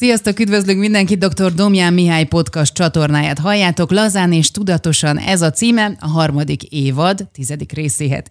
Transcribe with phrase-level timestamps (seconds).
[0.00, 1.54] Sziasztok, üdvözlünk mindenkit, dr.
[1.54, 3.90] Domján Mihály podcast csatornáját halljátok.
[3.90, 8.24] Lazán és tudatosan ez a címe, a harmadik évad, tizedik részéhez.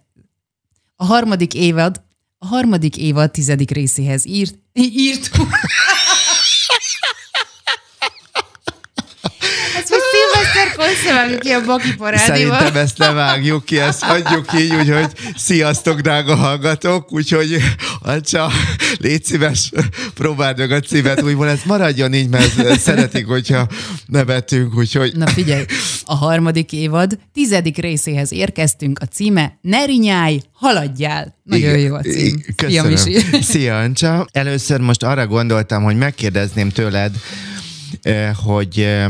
[0.96, 2.02] A harmadik évad,
[2.38, 5.30] a harmadik évad tizedik részéhez írt, írt.
[9.76, 10.10] Ezt most
[10.84, 12.36] összevágjuk ki a Baki parádival.
[12.36, 17.56] Szerintem ezt nem vágjuk ki, ezt hagyjuk így, úgyhogy sziasztok, drága hallgatók, úgyhogy
[18.02, 18.50] Ancsa,
[18.98, 19.72] légy szíves,
[20.14, 23.66] próbáld meg a címet, úgyhogy ez maradjon így, mert szeretik, hogyha
[24.06, 25.16] nevetünk, úgyhogy...
[25.16, 25.64] Na figyelj,
[26.04, 31.38] a harmadik évad tizedik részéhez érkeztünk, a címe Nerinyáj, haladjál.
[31.42, 32.44] Nagyon jó a cím.
[32.56, 32.96] Köszönöm.
[33.40, 34.26] Szia, Ancsa.
[34.32, 37.12] Először most arra gondoltam, hogy megkérdezném tőled,
[38.02, 39.06] eh, hogy eh,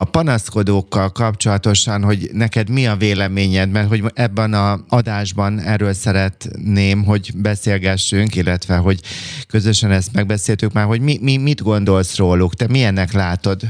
[0.00, 7.04] a panaszkodókkal kapcsolatosan, hogy neked mi a véleményed, mert hogy ebben a adásban erről szeretném,
[7.04, 9.00] hogy beszélgessünk, illetve hogy
[9.48, 13.62] közösen ezt megbeszéltük már, hogy mi, mi, mit gondolsz róluk, te milyennek látod?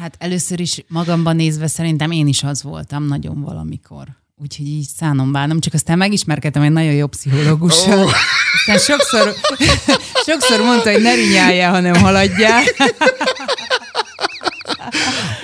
[0.00, 4.06] Hát először is magamban nézve szerintem én is az voltam nagyon valamikor.
[4.36, 8.04] Úgyhogy így szánom bánom, csak aztán megismerkedtem egy nagyon jó pszichológussal.
[8.04, 8.12] Oh.
[8.54, 9.34] Aztán sokszor,
[10.26, 12.62] sokszor mondta, hogy ne rinyáljál, hanem haladjál.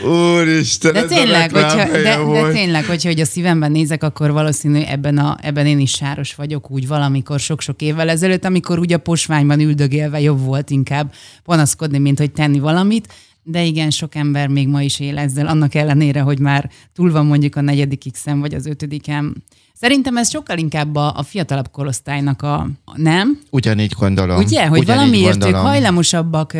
[0.04, 5.18] Úristen, de tényleg, hogyha, de, de tényleg, hogyha hogy a szívemben nézek, akkor valószínű ebben,
[5.18, 9.60] a, ebben én is sáros vagyok úgy valamikor sok-sok évvel ezelőtt, amikor úgy a posványban
[9.60, 11.12] üldögélve jobb volt inkább
[11.44, 13.12] panaszkodni, mint hogy tenni valamit.
[13.42, 17.26] De igen, sok ember még ma is él ezzel, annak ellenére, hogy már túl van
[17.26, 19.34] mondjuk a negyedik x vagy az ötödikem.
[19.80, 23.40] Szerintem ez sokkal inkább a, a fiatalabb korosztálynak a, nem?
[23.50, 24.36] Ugyanígy gondolom.
[24.36, 25.54] Ugye, hogy Ugyanígy valamiért gondolom.
[25.54, 26.56] ők hajlamosabbak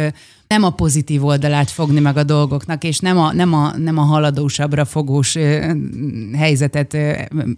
[0.49, 4.03] nem a pozitív oldalát fogni meg a dolgoknak, és nem a, nem a, nem a
[4.03, 5.37] haladósabbra fogós
[6.37, 6.97] helyzetet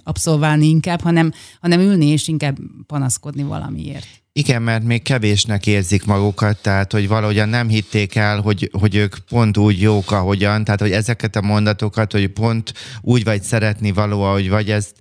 [0.05, 4.20] abszolválni inkább, hanem, hanem ülni és inkább panaszkodni valamiért.
[4.33, 9.17] Igen, mert még kevésnek érzik magukat, tehát hogy valahogyan nem hitték el, hogy, hogy ők
[9.19, 14.23] pont úgy jók, ahogyan, tehát hogy ezeket a mondatokat, hogy pont úgy vagy szeretni való,
[14.23, 14.93] ahogy vagy, ezt,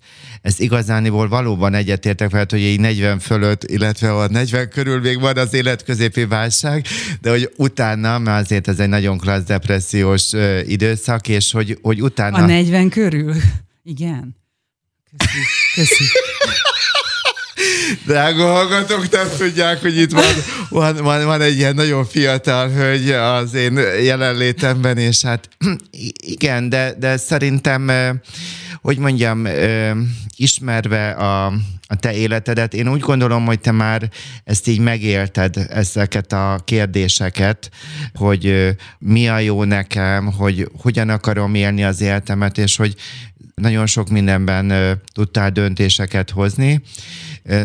[0.41, 5.37] ezt igazániból valóban egyetértek fel, hogy így 40 fölött, illetve a 40 körül még van
[5.37, 6.85] az életközépi válság,
[7.21, 10.31] de hogy utána, mert azért ez egy nagyon klassz depressziós
[10.65, 12.37] időszak, és hogy, hogy utána...
[12.37, 13.35] A 40 körül?
[13.83, 14.35] Igen.
[15.17, 15.39] Köszi.
[15.75, 16.03] Köszi.
[18.05, 20.33] Drága hallgatók, nem tudják, hogy itt van,
[20.69, 25.49] van, van, van egy ilyen nagyon fiatal hölgy az én jelenlétemben, és hát
[26.35, 27.91] igen, de, de szerintem,
[28.81, 29.47] hogy mondjam,
[30.35, 31.45] ismerve a,
[31.87, 34.09] a te életedet, én úgy gondolom, hogy te már
[34.43, 37.69] ezt így megélted, ezeket a kérdéseket,
[38.13, 42.95] hogy mi a jó nekem, hogy hogyan akarom élni az életemet, és hogy
[43.55, 46.81] nagyon sok mindenben tudtál döntéseket hozni,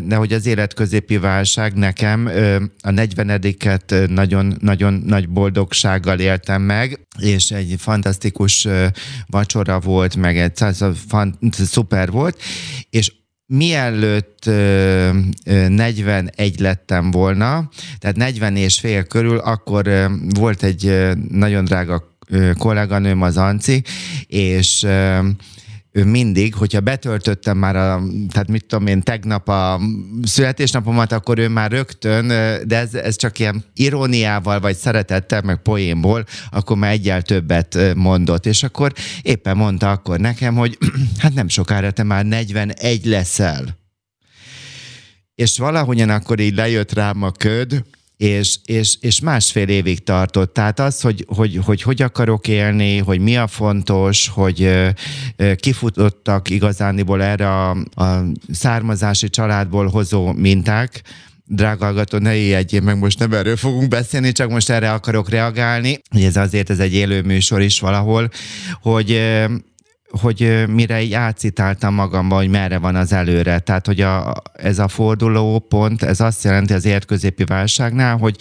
[0.04, 2.26] de hogy az életközépi válság nekem
[2.82, 8.68] a 40-et nagyon-nagyon nagy boldogsággal éltem meg, és egy fantasztikus
[9.26, 10.52] vacsora volt, meg egy
[11.50, 12.38] szuper volt,
[12.90, 13.12] és
[13.46, 14.50] mielőtt
[15.68, 17.68] 41 lettem volna,
[17.98, 22.16] tehát 40 és fél körül, akkor volt egy nagyon drága
[22.58, 23.82] kolléganőm, az Anci,
[24.26, 24.86] és
[25.96, 29.80] ő mindig, hogyha betöltöttem már, a, tehát mit tudom én, tegnap a
[30.22, 32.26] születésnapomat, akkor ő már rögtön,
[32.66, 38.46] de ez, ez csak ilyen iróniával, vagy szeretettel, meg poénból, akkor már egyel többet mondott.
[38.46, 40.78] És akkor éppen mondta akkor nekem, hogy
[41.22, 43.78] hát nem sokára te már 41 leszel.
[45.34, 47.84] És valahogyan akkor így lejött rám a köd,
[48.16, 50.54] és, és, és másfél évig tartott.
[50.54, 54.70] Tehát az, hogy hogy, hogy hogy akarok élni, hogy mi a fontos, hogy
[55.56, 61.02] kifutottak igazániból erre a, a származási családból hozó minták,
[61.46, 65.98] drága hallgató, ne ijedjél meg, most nem erről fogunk beszélni, csak most erre akarok reagálni.
[66.10, 68.30] Ez azért ez egy élő műsor is valahol,
[68.82, 69.20] hogy
[70.20, 73.58] hogy mire így átcitáltam magamban, hogy merre van az előre.
[73.58, 78.36] Tehát, hogy a, ez a forduló pont, ez azt jelenti az értközépi válságnál, hogy,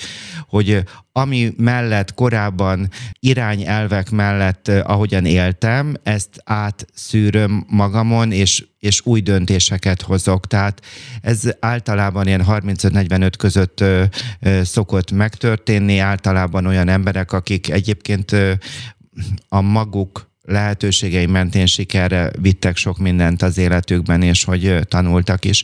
[0.47, 2.90] hogy ami mellett korábban
[3.20, 10.47] irányelvek mellett, ahogyan éltem, ezt átszűröm magamon, és, és új döntéseket hozok.
[10.47, 10.81] Tehát
[11.22, 14.03] ez általában ilyen 35-45 között ö,
[14.40, 18.35] ö, szokott megtörténni, általában olyan emberek, akik egyébként
[19.49, 25.63] a maguk lehetőségei mentén sikerre vittek sok mindent az életükben, és hogy tanultak is.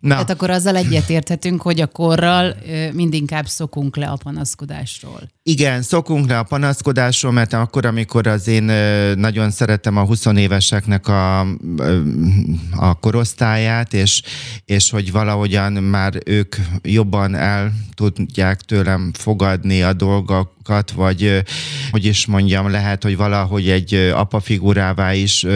[0.00, 0.08] Na.
[0.08, 2.56] Tehát akkor azzal egyetérthetünk, hogy a korral
[2.92, 5.20] mindinkább szokunk le a panaszkodásról.
[5.42, 8.62] Igen, szokunk le a panaszkodásról, mert akkor, amikor az én
[9.18, 11.40] nagyon szeretem a 20 éveseknek a,
[12.76, 14.22] a korosztályát, és,
[14.64, 21.42] és hogy valahogyan már ők jobban el tudják tőlem fogadni a dolgokat, vagy
[21.90, 25.46] hogy is mondjam, lehet, hogy valahogy egy apa figurává is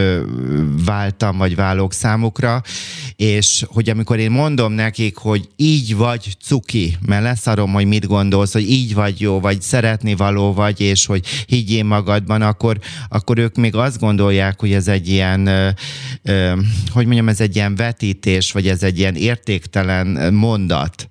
[0.85, 2.61] váltam, vagy válok számukra,
[3.15, 8.53] és hogy amikor én mondom nekik, hogy így vagy cuki, mert leszarom, hogy mit gondolsz,
[8.53, 13.55] hogy így vagy jó, vagy szeretni való vagy, és hogy higgyél magadban, akkor, akkor ők
[13.55, 15.69] még azt gondolják, hogy ez egy ilyen, ö,
[16.23, 16.53] ö,
[16.91, 21.07] hogy mondjam, ez egy ilyen vetítés, vagy ez egy ilyen értéktelen mondat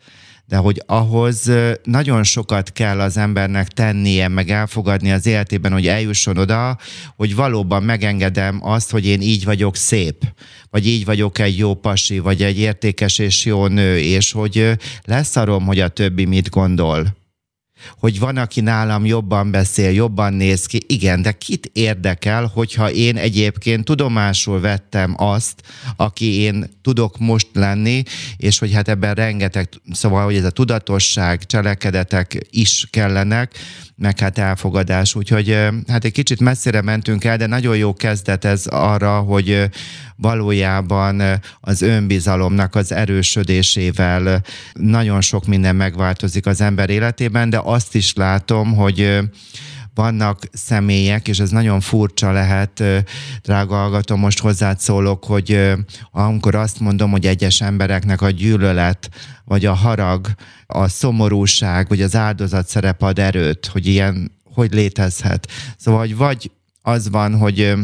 [0.53, 1.51] de hogy ahhoz
[1.83, 6.79] nagyon sokat kell az embernek tennie, meg elfogadni az életében, hogy eljusson oda,
[7.17, 10.25] hogy valóban megengedem azt, hogy én így vagyok szép,
[10.71, 14.71] vagy így vagyok egy jó pasi, vagy egy értékes és jó nő, és hogy
[15.05, 17.22] leszarom, hogy a többi mit gondol
[17.99, 20.81] hogy van, aki nálam jobban beszél, jobban néz ki.
[20.87, 25.63] Igen, de kit érdekel, hogyha én egyébként tudomásul vettem azt,
[25.97, 28.03] aki én tudok most lenni,
[28.37, 33.55] és hogy hát ebben rengeteg, szóval, hogy ez a tudatosság, cselekedetek is kellenek,
[34.03, 35.15] meg hát elfogadás.
[35.15, 39.69] Úgyhogy hát egy kicsit messzire mentünk el, de nagyon jó kezdet ez arra, hogy
[40.17, 41.23] valójában
[41.61, 48.75] az önbizalomnak az erősödésével nagyon sok minden megváltozik az ember életében, de azt is látom,
[48.75, 49.19] hogy
[49.95, 52.83] vannak személyek, és ez nagyon furcsa lehet,
[53.43, 55.73] drága hallgató, most hozzád szólok, hogy
[56.11, 59.09] amikor azt mondom, hogy egyes embereknek a gyűlölet,
[59.45, 60.27] vagy a harag,
[60.67, 65.49] a szomorúság, vagy az áldozat szerep ad erőt, hogy ilyen, hogy létezhet.
[65.77, 66.51] Szóval, hogy vagy
[66.83, 67.75] az van, hogy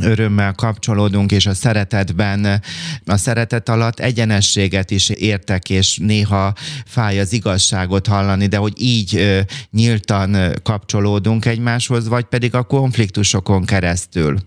[0.00, 2.62] örömmel kapcsolódunk, és a szeretetben,
[3.06, 6.54] a szeretet alatt egyenességet is értek, és néha
[6.86, 14.38] fáj az igazságot hallani, de hogy így nyíltan kapcsolódunk egymáshoz, vagy pedig a konfliktusokon keresztül.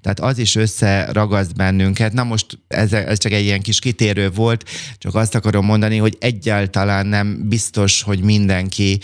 [0.00, 2.12] Tehát az is összeragaszt bennünket.
[2.12, 4.68] Na most ez, ez csak egy ilyen kis kitérő volt,
[4.98, 9.00] csak azt akarom mondani, hogy egyáltalán nem biztos, hogy mindenki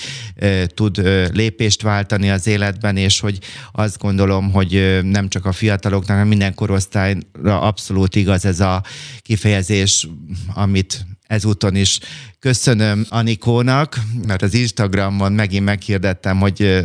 [0.66, 0.96] tud
[1.32, 3.38] lépést váltani az életben, és hogy
[3.72, 8.82] azt gondolom, hogy nem csak a fiatal fiataloknak, minden korosztályra abszolút igaz ez a
[9.22, 10.08] kifejezés,
[10.54, 11.98] amit ezúton is
[12.38, 16.80] köszönöm Anikónak, mert az Instagramon megint meghirdettem, hogy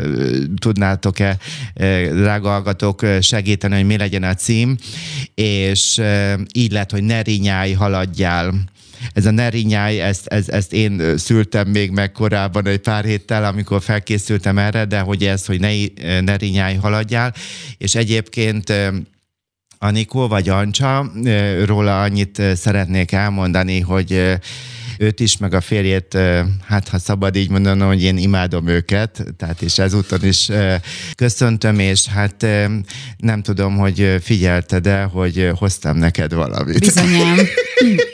[0.59, 1.37] tudnátok-e,
[2.11, 4.77] drága hallgatók, segíteni, hogy mi legyen a cím,
[5.35, 6.01] és
[6.53, 8.53] így lett, hogy ne rinyálj, haladjál
[9.13, 13.81] ez a nerinyáj, ezt, ezt, ezt én szültem még meg korábban egy pár héttel, amikor
[13.81, 15.71] felkészültem erre, de hogy ez, hogy ne,
[16.21, 17.33] nerinyáj haladjál,
[17.77, 18.73] és egyébként
[19.77, 21.11] Anikó vagy Ancsa,
[21.65, 24.39] róla annyit szeretnék elmondani, hogy
[24.97, 26.17] őt is, meg a férjét,
[26.65, 30.49] hát ha szabad így mondanom, hogy én imádom őket, tehát és ezúton is
[31.15, 32.47] köszöntöm, és hát
[33.17, 36.79] nem tudom, hogy figyelte, de hogy hoztam neked valamit.
[36.79, 37.37] Bizonyám.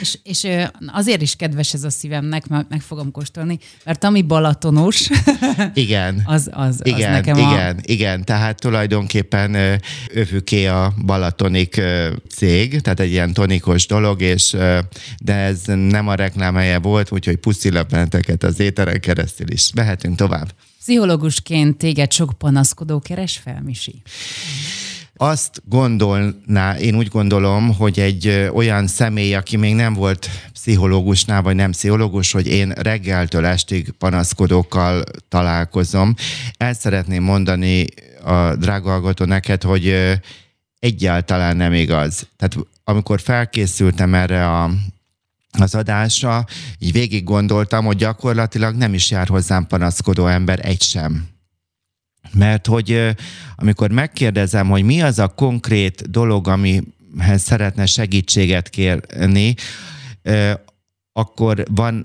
[0.00, 0.46] És, és
[0.86, 5.08] azért is kedves ez a szívemnek, mert meg fogom kóstolni, mert ami balatonos,
[5.74, 7.80] igen, az, az, igen, az nekem Igen, a...
[7.82, 9.80] igen, tehát tulajdonképpen
[10.14, 11.82] övüké a balatonik
[12.28, 14.56] cég, tehát egy ilyen tonikos dolog, és
[15.18, 17.96] de ez nem a reklámhelye volt, úgyhogy puszilap
[18.40, 19.72] az éteren keresztül is.
[19.74, 20.54] Mehetünk tovább.
[20.78, 24.02] Pszichológusként téged sok panaszkodó keres fel, Misi?
[25.18, 31.54] Azt gondolná, én úgy gondolom, hogy egy olyan személy, aki még nem volt pszichológusnál, vagy
[31.56, 36.14] nem pszichológus, hogy én reggeltől estig panaszkodókkal találkozom.
[36.56, 37.84] El szeretném mondani
[38.24, 39.94] a drága hallgató neked, hogy
[40.78, 42.26] egyáltalán nem igaz.
[42.36, 44.70] Tehát amikor felkészültem erre a
[45.60, 46.44] az adásra,
[46.78, 51.37] így végig gondoltam, hogy gyakorlatilag nem is jár hozzám panaszkodó ember egy sem.
[52.32, 53.14] Mert hogy
[53.56, 59.54] amikor megkérdezem, hogy mi az a konkrét dolog, amihez szeretne segítséget kérni,
[61.12, 62.04] akkor van,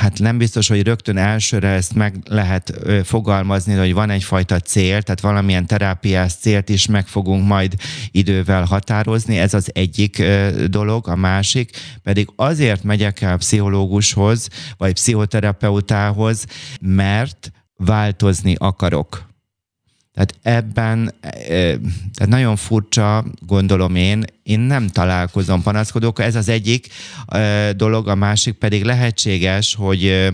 [0.00, 2.72] hát nem biztos, hogy rögtön elsőre ezt meg lehet
[3.04, 7.74] fogalmazni, hogy van egyfajta cél, tehát valamilyen terápiás célt is meg fogunk majd
[8.10, 10.22] idővel határozni, ez az egyik
[10.66, 16.44] dolog, a másik pedig azért megyek el pszichológushoz, vagy pszichoterapeutához,
[16.80, 19.32] mert változni akarok
[20.14, 21.14] Tehát ebben
[22.14, 26.24] tehát nagyon furcsa, gondolom én, én nem találkozom panaszkodókkal.
[26.24, 26.86] Ez az egyik
[27.76, 30.32] dolog, a másik pedig lehetséges, hogy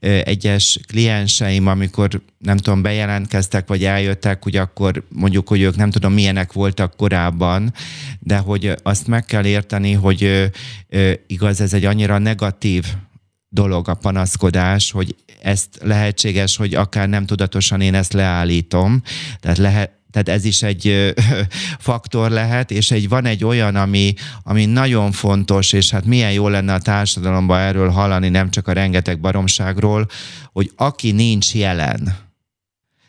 [0.00, 6.12] egyes klienseim, amikor nem tudom, bejelentkeztek, vagy eljöttek, hogy akkor mondjuk, hogy ők nem tudom,
[6.12, 7.72] milyenek voltak korábban,
[8.18, 10.50] de hogy azt meg kell érteni, hogy
[11.26, 12.84] igaz, ez egy annyira negatív
[13.48, 19.02] dolog a panaszkodás, hogy ezt lehetséges, hogy akár nem tudatosan én ezt leállítom,
[19.40, 21.14] tehát lehet, tehát ez is egy
[21.78, 26.48] faktor lehet, és egy, van egy olyan, ami, ami nagyon fontos, és hát milyen jó
[26.48, 30.06] lenne a társadalomban erről hallani, nem csak a rengeteg baromságról,
[30.52, 32.24] hogy aki nincs jelen,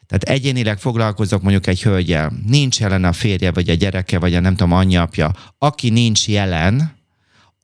[0.08, 4.39] tehát egyénileg foglalkozok mondjuk egy hölgyel, nincs jelen a férje, vagy a gyereke, vagy a
[4.39, 5.32] nem tudom, anyapja.
[5.58, 6.97] Aki nincs jelen,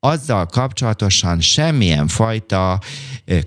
[0.03, 2.79] azzal kapcsolatosan semmilyen fajta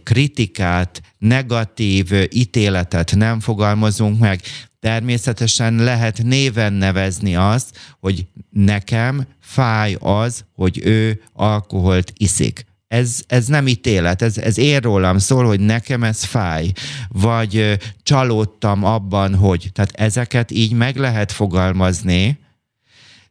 [0.03, 4.41] kritikát, negatív ítéletet nem fogalmazunk meg.
[4.81, 12.65] Természetesen lehet néven nevezni azt, hogy nekem fáj az, hogy ő alkoholt iszik.
[12.89, 16.73] Ez, ez nem ítélet, ez, ez én rólam szól, hogy nekem ez fáj,
[17.09, 19.71] vagy csalódtam abban, hogy.
[19.73, 22.39] Tehát ezeket így meg lehet fogalmazni,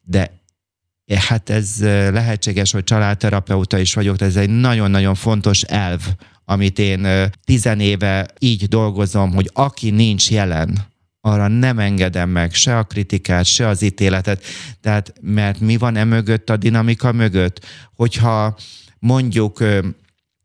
[0.01, 0.35] de
[1.13, 1.79] Hát ez
[2.12, 6.01] lehetséges, hogy családterapeuta is vagyok, de ez egy nagyon-nagyon fontos elv,
[6.45, 7.07] amit én
[7.43, 13.67] tizenéve így dolgozom, hogy aki nincs jelen, arra nem engedem meg se a kritikát, se
[13.67, 14.43] az ítéletet.
[14.81, 17.65] Tehát, mert mi van e mögött, a dinamika mögött?
[17.95, 18.57] Hogyha
[19.00, 19.63] mondjuk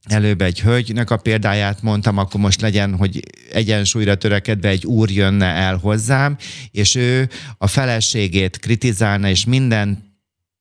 [0.02, 3.20] előbb egy hölgynek a példáját mondtam, akkor most legyen, hogy
[3.52, 6.36] egyensúlyra törekedve egy úr jönne el hozzám,
[6.70, 10.09] és ő a feleségét kritizálna, és minden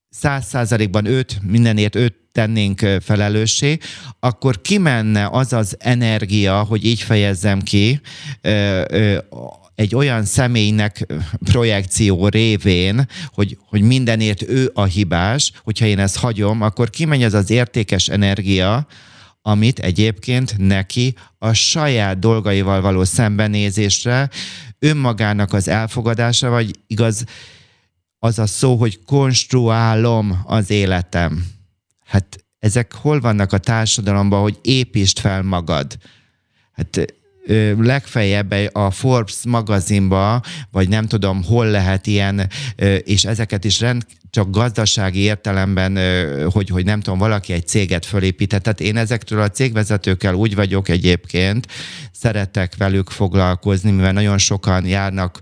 [0.09, 3.77] száz százalékban őt, mindenért őt tennénk felelőssé,
[4.19, 8.01] akkor kimenne az az energia, hogy így fejezzem ki,
[9.75, 11.05] egy olyan személynek
[11.43, 17.33] projekció révén, hogy, hogy mindenért ő a hibás, hogyha én ezt hagyom, akkor kimegy az
[17.33, 18.87] az értékes energia,
[19.41, 24.29] amit egyébként neki a saját dolgaival való szembenézésre,
[24.79, 27.23] önmagának az elfogadása, vagy igaz,
[28.19, 31.45] az a szó, hogy konstruálom az életem.
[32.05, 35.97] Hát ezek hol vannak a társadalomban, hogy építsd fel magad?
[36.71, 37.13] Hát
[37.77, 40.41] legfeljebb a Forbes magazinba,
[40.71, 42.49] vagy nem tudom, hol lehet ilyen,
[43.03, 45.97] és ezeket is rend, csak gazdasági értelemben,
[46.51, 48.63] hogy, hogy nem tudom, valaki egy céget fölépített.
[48.63, 51.67] Tehát én ezektől a cégvezetőkkel úgy vagyok egyébként,
[52.11, 55.39] szeretek velük foglalkozni, mivel nagyon sokan járnak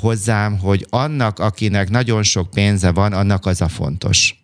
[0.00, 4.37] hozzám, hogy annak, akinek nagyon sok pénze van, annak az a fontos.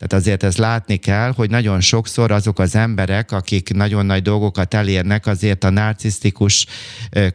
[0.00, 4.74] Tehát azért ezt látni kell, hogy nagyon sokszor azok az emberek, akik nagyon nagy dolgokat
[4.74, 6.66] elérnek, azért a narcisztikus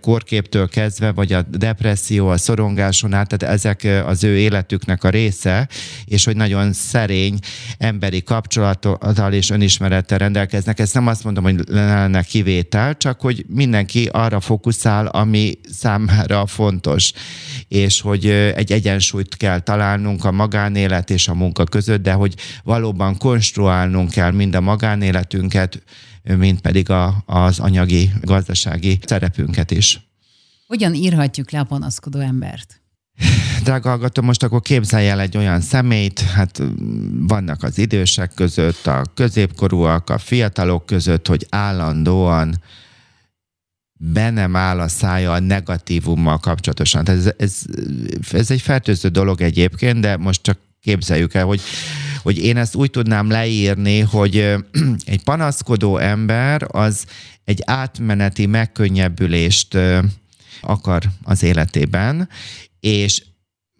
[0.01, 5.67] korképtől kezdve, vagy a depresszió, a szorongáson át, tehát ezek az ő életüknek a része,
[6.05, 7.39] és hogy nagyon szerény
[7.77, 10.79] emberi kapcsolattal és önismerettel rendelkeznek.
[10.79, 17.11] Ezt nem azt mondom, hogy lenne kivétel, csak hogy mindenki arra fókuszál, ami számára fontos,
[17.67, 23.17] és hogy egy egyensúlyt kell találnunk a magánélet és a munka között, de hogy valóban
[23.17, 25.83] konstruálnunk kell mind a magánéletünket,
[26.23, 29.99] mint pedig a, az anyagi, gazdasági szerepünket is.
[30.67, 32.81] Hogyan írhatjuk le a panaszkodó embert?
[33.63, 36.61] Drága hallgató, most akkor képzelj el egy olyan személyt, hát
[37.19, 42.61] vannak az idősek között, a középkorúak, a fiatalok között, hogy állandóan
[43.97, 47.03] bennem áll a szája a negatívummal kapcsolatosan.
[47.03, 47.61] Tehát ez, ez,
[48.31, 51.61] ez egy fertőző dolog egyébként, de most csak képzeljük el, hogy
[52.25, 54.35] hogy én ezt úgy tudnám leírni, hogy
[55.13, 57.05] egy panaszkodó ember az
[57.43, 59.77] egy átmeneti megkönnyebbülést
[60.61, 62.29] akar az életében,
[62.79, 63.23] és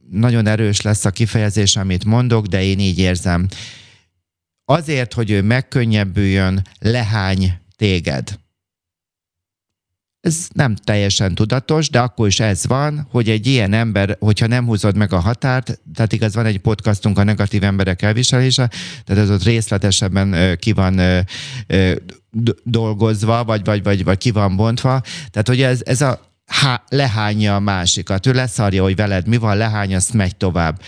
[0.10, 3.48] nagyon erős lesz a kifejezés, amit mondok, de én így érzem.
[4.66, 8.40] Azért, hogy ő megkönnyebbüljön, lehány téged
[10.26, 14.66] ez nem teljesen tudatos, de akkor is ez van, hogy egy ilyen ember, hogyha nem
[14.66, 18.70] húzod meg a határt, tehát igaz, van egy podcastunk a negatív emberek elviselése,
[19.04, 21.02] tehát ez ott részletesebben ki van
[22.64, 25.02] dolgozva, vagy, vagy, vagy, vagy ki van bontva.
[25.32, 29.58] Tehát, hogy ez, ez a há, lehányja a másikat, ő leszarja, hogy veled mi van,
[29.58, 30.82] lehány, azt megy tovább.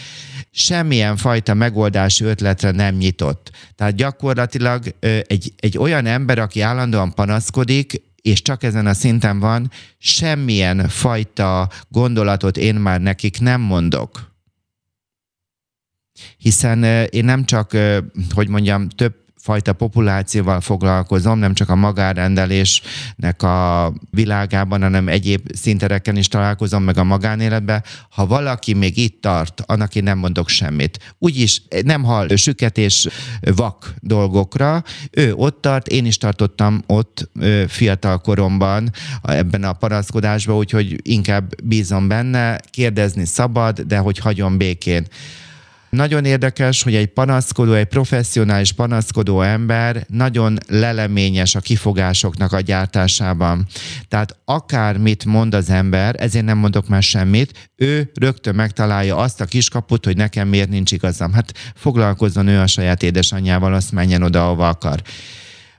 [0.51, 3.51] Semmilyen fajta megoldási ötletre nem nyitott.
[3.75, 4.95] Tehát gyakorlatilag
[5.27, 11.69] egy, egy olyan ember, aki állandóan panaszkodik, és csak ezen a szinten van, semmilyen fajta
[11.89, 14.35] gondolatot én már nekik nem mondok.
[16.37, 17.77] Hiszen én nem csak,
[18.33, 19.15] hogy mondjam, több
[19.47, 26.97] fajta populációval foglalkozom, nem csak a magárendelésnek a világában, hanem egyéb szintereken is találkozom, meg
[26.97, 27.83] a magánéletben.
[28.09, 31.15] Ha valaki még itt tart, annak én nem mondok semmit.
[31.17, 33.07] Úgyis nem hall süketés
[33.55, 37.29] vak dolgokra, ő ott tart, én is tartottam ott
[37.67, 38.91] fiatal koromban
[39.23, 45.07] ebben a paraszkodásban, úgyhogy inkább bízom benne, kérdezni szabad, de hogy hagyom békén.
[45.89, 53.67] Nagyon érdekes, hogy egy panaszkodó, egy professzionális panaszkodó ember nagyon leleményes a kifogásoknak a gyártásában.
[54.07, 59.45] Tehát akármit mond az ember, ezért nem mondok már semmit, ő rögtön megtalálja azt a
[59.45, 61.33] kiskaput, hogy nekem miért nincs igazam.
[61.33, 65.01] Hát foglalkozzon ő a saját édesanyjával, azt menjen oda, ahova akar.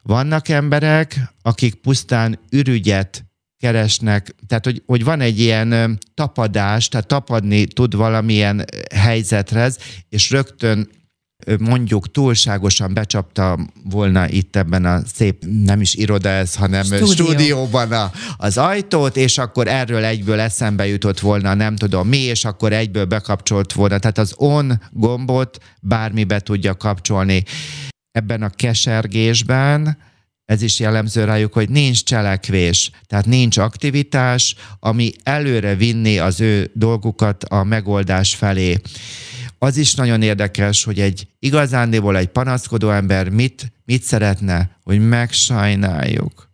[0.03, 3.28] Vannak emberek, akik pusztán ürügyet
[3.59, 10.89] keresnek, tehát hogy, hogy van egy ilyen tapadás, tehát tapadni tud valamilyen helyzetrez, és rögtön
[11.59, 17.07] mondjuk túlságosan becsapta volna itt ebben a szép, nem is iroda ez, hanem Stúdió.
[17.07, 22.45] stúdióban a, az ajtót, és akkor erről egyből eszembe jutott volna, nem tudom mi, és
[22.45, 23.99] akkor egyből bekapcsolt volna.
[23.99, 27.45] Tehát az on gombot bármibe tudja kapcsolni.
[28.11, 29.99] Ebben a kesergésben
[30.49, 36.71] ez is jellemző rájuk, hogy nincs cselekvés, tehát nincs aktivitás, ami előre vinni az ő
[36.75, 38.81] dolgukat a megoldás felé.
[39.59, 46.51] Az is nagyon érdekes, hogy egy igazándiból egy panaszkodó ember mit, mit szeretne, hogy megsajnáljuk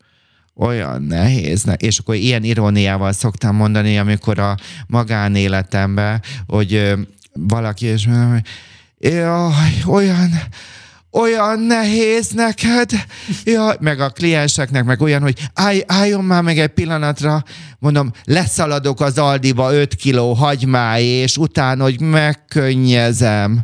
[0.56, 1.64] olyan nehéz.
[1.76, 6.92] És akkor ilyen iróniával szoktam mondani, amikor a magánéletemben, hogy
[7.32, 8.42] valaki és mondja, hogy
[9.86, 10.30] olyan,
[11.14, 12.90] olyan nehéz neked,
[13.44, 17.42] ja, meg a klienseknek meg olyan, hogy állj, álljon már meg egy pillanatra,
[17.78, 23.62] mondom, leszaladok az Aldiba 5 kiló hagymáj, és utána, hogy megkönnyezem.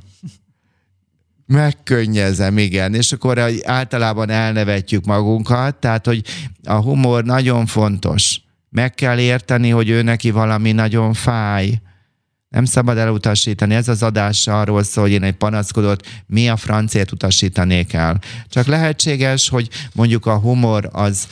[1.47, 2.95] Megkönnyezem, igen.
[2.95, 6.23] És akkor általában elnevetjük magunkat, tehát, hogy
[6.65, 8.41] a humor nagyon fontos.
[8.69, 11.81] Meg kell érteni, hogy ő neki valami nagyon fáj
[12.51, 13.75] nem szabad elutasítani.
[13.75, 18.21] Ez az adás arról szól, hogy én egy panaszkodót mi a francért utasítanék el.
[18.49, 21.29] Csak lehetséges, hogy mondjuk a humor az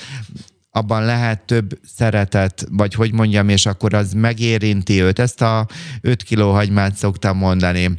[0.70, 5.18] abban lehet több szeretet, vagy hogy mondjam, és akkor az megérinti őt.
[5.18, 5.66] Ezt a
[6.00, 7.90] 5 kiló hagymát szoktam mondani.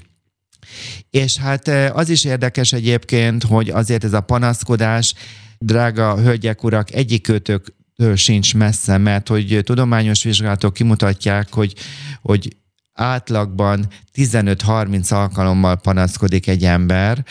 [1.10, 5.14] És hát az is érdekes egyébként, hogy azért ez a panaszkodás,
[5.58, 7.74] drága hölgyek, urak, egyikőtök
[8.16, 11.74] sincs messze, mert hogy tudományos vizsgálatok kimutatják, hogy,
[12.22, 12.58] hogy
[13.00, 17.26] átlagban 15-30 alkalommal panaszkodik egy ember,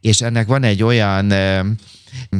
[0.00, 1.32] és ennek van egy olyan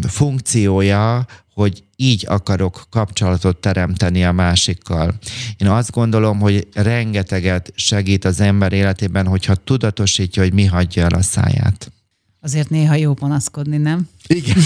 [0.09, 5.15] funkciója, hogy így akarok kapcsolatot teremteni a másikkal.
[5.57, 11.19] Én azt gondolom, hogy rengeteget segít az ember életében, hogyha tudatosítja, hogy mi hagyja el
[11.19, 11.93] a száját.
[12.41, 14.09] Azért néha jó panaszkodni, nem?
[14.27, 14.57] Igen.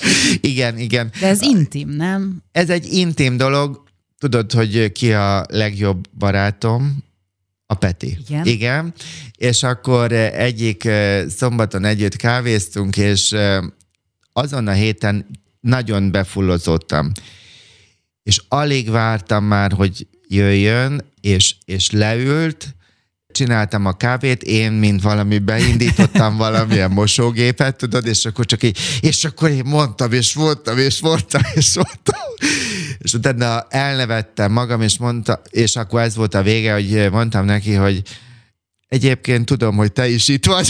[0.40, 1.10] igen, igen.
[1.20, 2.42] De ez intim, nem?
[2.52, 3.82] Ez egy intim dolog.
[4.18, 7.06] Tudod, hogy ki a legjobb barátom?
[7.70, 8.18] A Peti.
[8.28, 8.46] Igen.
[8.46, 8.94] Igen.
[9.36, 13.62] És akkor eh, egyik eh, szombaton együtt kávéztunk, és eh,
[14.32, 15.26] azon a héten
[15.60, 17.12] nagyon befullozottam.
[18.22, 22.74] És alig vártam már, hogy jöjjön, és, és leült,
[23.38, 29.24] csináltam a kávét, én, mint valami beindítottam valamilyen mosógépet, tudod, és akkor csak így, és
[29.24, 32.20] akkor én mondtam, és mondtam, és mondtam, és mondtam,
[32.98, 37.74] és utána elnevettem magam, és mondta, és akkor ez volt a vége, hogy mondtam neki,
[37.74, 38.02] hogy
[38.88, 40.68] egyébként tudom, hogy te is itt vagy.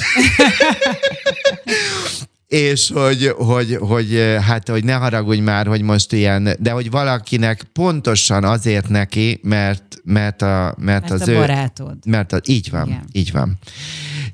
[2.49, 7.63] És hogy, hogy, hogy, hát, hogy ne haragudj már, hogy most ilyen, de hogy valakinek
[7.63, 11.35] pontosan azért neki, mert, mert, a, mert, mert az a ő...
[11.35, 11.97] barátod.
[12.07, 13.05] Mert a, így van, Igen.
[13.13, 13.59] így van.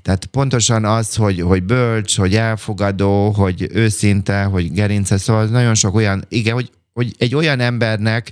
[0.02, 5.94] Tehát pontosan az, hogy, hogy bölcs, hogy elfogadó, hogy őszinte, hogy gerince, szóval nagyon sok
[5.94, 8.30] olyan, igen, hogy hogy egy olyan embernek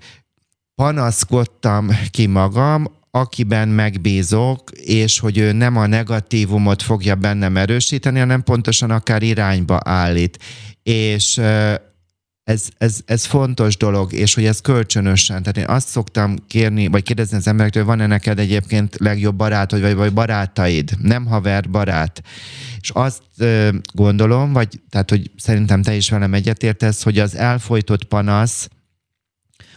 [0.75, 8.43] panaszkodtam ki magam, akiben megbízok, és hogy ő nem a negatívumot fogja bennem erősíteni, hanem
[8.43, 10.39] pontosan akár irányba állít.
[10.83, 11.41] És
[12.45, 15.43] ez, ez, ez fontos dolog, és hogy ez kölcsönösen.
[15.43, 19.95] Tehát én azt szoktam kérni, vagy kérdezni az emberektől, van-e neked egyébként legjobb barátod, vagy,
[19.95, 20.91] vagy barátaid?
[20.99, 22.23] Nem haver, barát.
[22.81, 23.23] És azt
[23.95, 28.69] gondolom, vagy tehát, hogy szerintem te is velem egyetértesz, hogy az elfolytott panasz,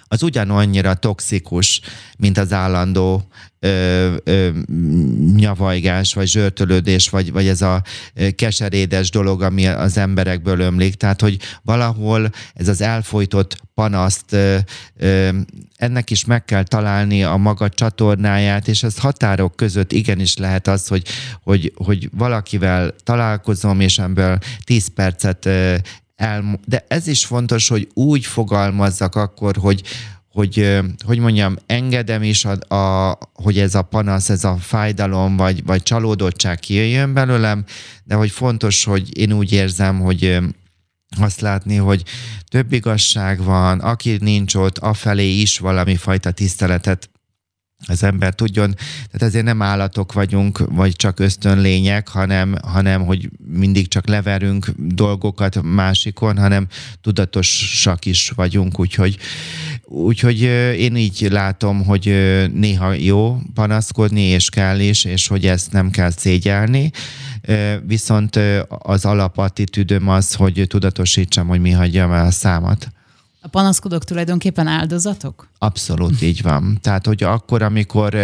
[0.08, 1.82] az ugyanannyira toxikus,
[2.18, 3.28] mint az állandó
[3.60, 4.50] ö, ö,
[5.36, 7.82] nyavajgás, vagy zsörtölődés, vagy, vagy ez a
[8.36, 10.96] keserédes dolog, ami az emberekből ömlik.
[10.96, 14.58] Tehát, hogy valahol ez az elfolytott panaszt, ö,
[14.98, 15.30] ö,
[15.78, 20.88] ennek is meg kell találni a maga csatornáját, és ez határok között igenis lehet az,
[20.88, 21.08] hogy,
[21.44, 25.50] hogy, hogy valakivel találkozom, és ebből 10 percet
[26.16, 29.82] el, de ez is fontos, hogy úgy fogalmazzak akkor, hogy,
[30.30, 35.66] hogy, hogy mondjam, engedem is, a, a, hogy ez a panasz, ez a fájdalom, vagy,
[35.66, 37.64] vagy csalódottság kijöjjön belőlem,
[38.04, 40.40] de hogy fontos, hogy én úgy érzem, hogy
[41.20, 42.04] azt látni, hogy
[42.48, 47.10] több igazság van, aki nincs ott, afelé is valami fajta tiszteletet
[47.88, 48.76] az ember tudjon,
[49.12, 55.62] tehát ezért nem állatok vagyunk, vagy csak ösztönlények, hanem, hanem hogy mindig csak leverünk dolgokat
[55.62, 56.68] másikon, hanem
[57.02, 59.18] tudatosak is vagyunk, úgyhogy,
[59.84, 60.42] úgyhogy
[60.78, 62.06] én így látom, hogy
[62.54, 66.92] néha jó panaszkodni, és kell is, és hogy ezt nem kell szégyelni,
[67.86, 72.95] viszont az alapattitűdöm az, hogy tudatosítsam, hogy mi hagyjam el a számat.
[73.46, 75.50] A panaszkodók tulajdonképpen áldozatok?
[75.58, 76.78] Abszolút így van.
[76.82, 78.18] Tehát, hogy akkor, amikor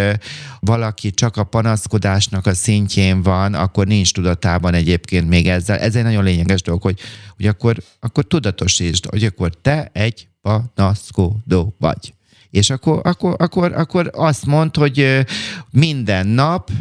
[0.59, 5.77] valaki csak a panaszkodásnak a szintjén van, akkor nincs tudatában egyébként még ezzel.
[5.77, 6.99] Ez egy nagyon lényeges dolog, hogy,
[7.35, 12.13] hogy akkor, akkor tudatosítsd, hogy akkor te egy panaszkodó vagy.
[12.49, 15.25] És akkor, akkor, akkor, akkor azt mond, hogy
[15.71, 16.71] minden nap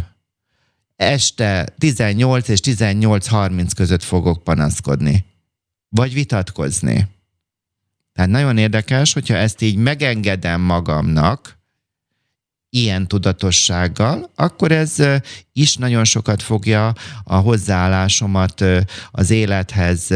[0.96, 5.24] este 18 és 18.30 között fogok panaszkodni.
[5.88, 7.08] Vagy vitatkozni.
[8.20, 11.58] Tehát nagyon érdekes, hogyha ezt így megengedem magamnak,
[12.70, 14.96] ilyen tudatossággal, akkor ez
[15.52, 16.92] is nagyon sokat fogja
[17.24, 18.64] a hozzáállásomat
[19.10, 20.08] az élethez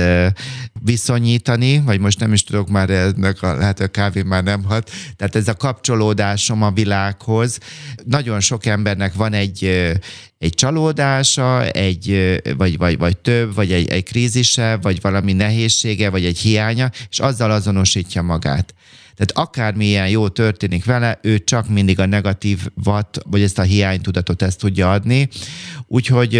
[0.85, 4.90] viszonyítani, vagy most nem is tudok már ennek a, lehet a kávé már nem hat,
[5.17, 7.59] tehát ez a kapcsolódásom a világhoz.
[8.05, 9.64] Nagyon sok embernek van egy,
[10.38, 16.25] egy csalódása, egy, vagy, vagy, vagy több, vagy egy, egy krízise, vagy valami nehézsége, vagy
[16.25, 18.75] egy hiánya, és azzal azonosítja magát.
[19.16, 24.42] Tehát akármilyen jó történik vele, ő csak mindig a negatív vat, vagy ezt a hiánytudatot
[24.42, 25.29] ezt tudja adni.
[25.87, 26.35] Úgyhogy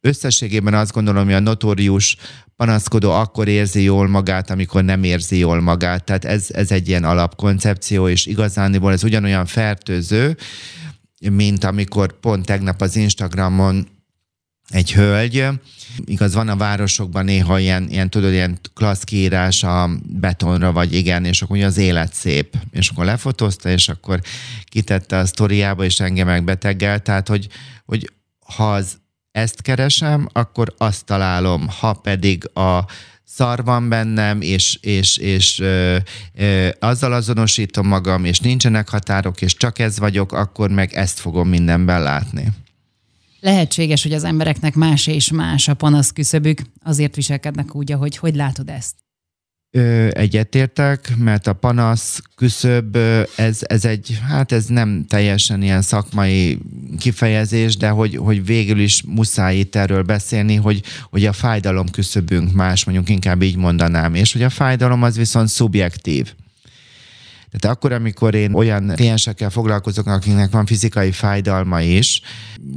[0.00, 2.16] összességében azt gondolom, hogy a notórius
[2.56, 6.04] panaszkodó akkor érzi jól magát, amikor nem érzi jól magát.
[6.04, 10.36] Tehát ez, ez egy ilyen alapkoncepció, és igazániból ez ugyanolyan fertőző,
[11.30, 13.88] mint amikor pont tegnap az Instagramon
[14.68, 15.46] egy hölgy,
[16.04, 21.24] igaz, van a városokban néha ilyen, ilyen tudod, ilyen klassz kiírás a betonra, vagy igen,
[21.24, 22.56] és akkor az élet szép.
[22.70, 24.20] És akkor lefotózta, és akkor
[24.64, 27.48] kitette a sztoriába, és engem megbeteggel, tehát, hogy,
[27.84, 28.10] hogy
[28.56, 28.98] ha az
[29.32, 32.84] ezt keresem, akkor azt találom, ha pedig a
[33.24, 35.96] szar van bennem, és, és, és ö,
[36.34, 41.48] ö, azzal azonosítom magam, és nincsenek határok, és csak ez vagyok, akkor meg ezt fogom
[41.48, 42.48] mindenben látni.
[43.46, 48.34] Lehetséges, hogy az embereknek más és más a panasz küszöbük, azért viselkednek úgy, ahogy hogy
[48.34, 48.94] látod ezt?
[50.10, 52.96] Egyetértek, mert a panasz küszöb,
[53.36, 56.58] ez, ez egy, hát ez nem teljesen ilyen szakmai
[56.98, 62.52] kifejezés, de hogy, hogy végül is muszáj itt erről beszélni, hogy, hogy a fájdalom küszöbünk
[62.52, 66.34] más, mondjuk inkább így mondanám, és hogy a fájdalom az viszont szubjektív.
[67.50, 72.20] Tehát akkor, amikor én olyan kliensekkel foglalkozok, akiknek van fizikai fájdalma is,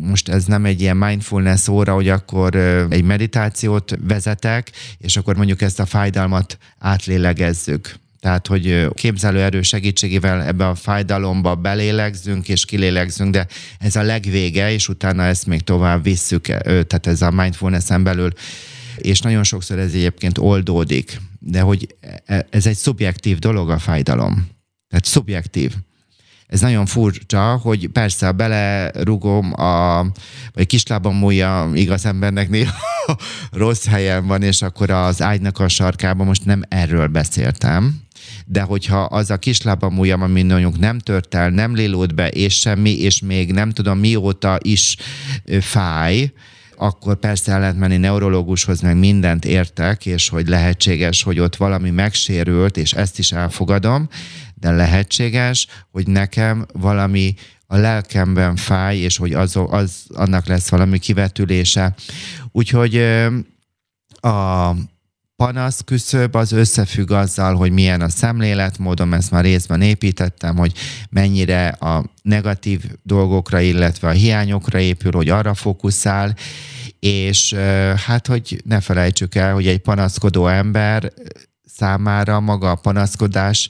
[0.01, 2.55] most ez nem egy ilyen mindfulness óra, hogy akkor
[2.89, 7.95] egy meditációt vezetek, és akkor mondjuk ezt a fájdalmat átlélegezzük.
[8.19, 13.47] Tehát, hogy képzelő erő segítségével ebbe a fájdalomba belélegzünk és kilélegzünk, de
[13.79, 18.32] ez a legvége, és utána ezt még tovább visszük, tehát ez a mindfulness-en belül
[19.01, 24.47] és nagyon sokszor ez egyébként oldódik, de hogy e, ez egy szubjektív dolog a fájdalom.
[24.89, 25.75] Tehát szubjektív.
[26.47, 30.06] Ez nagyon furcsa, hogy persze belerugom a,
[30.54, 32.75] vagy kislábam múlja igaz embernek néha
[33.52, 38.02] rossz helyen van, és akkor az ágynak a sarkában most nem erről beszéltem,
[38.45, 42.60] de hogyha az a kislábam ujjam, ami mondjuk nem tört el, nem lélód be, és
[42.60, 44.95] semmi, és még nem tudom mióta is
[45.60, 46.32] fáj,
[46.80, 51.89] akkor persze el lehet menni neurológushoz, meg mindent értek, és hogy lehetséges, hogy ott valami
[51.89, 54.08] megsérült, és ezt is elfogadom,
[54.60, 57.34] de lehetséges, hogy nekem valami
[57.65, 61.95] a lelkemben fáj, és hogy az, az annak lesz valami kivetülése.
[62.52, 62.95] Úgyhogy
[64.19, 64.72] a
[65.36, 70.74] panasz küszöb az összefügg azzal, hogy milyen a szemléletmódom, ezt már részben építettem, hogy
[71.10, 76.36] mennyire a negatív dolgokra, illetve a hiányokra épül, hogy arra fókuszál,
[77.00, 77.54] és
[78.06, 81.12] hát, hogy ne felejtsük el, hogy egy panaszkodó ember
[81.76, 83.69] számára maga a panaszkodás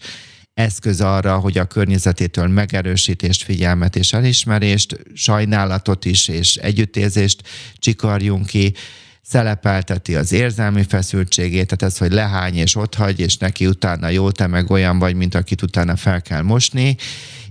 [0.60, 7.42] eszköz arra, hogy a környezetétől megerősítést, figyelmet és elismerést, sajnálatot is és együttérzést
[7.78, 8.74] csikarjunk ki,
[9.22, 14.32] szelepelteti az érzelmi feszültségét, tehát ez, hogy lehány és ott hagy, és neki utána jó,
[14.32, 16.96] te meg olyan vagy, mint akit utána fel kell mosni,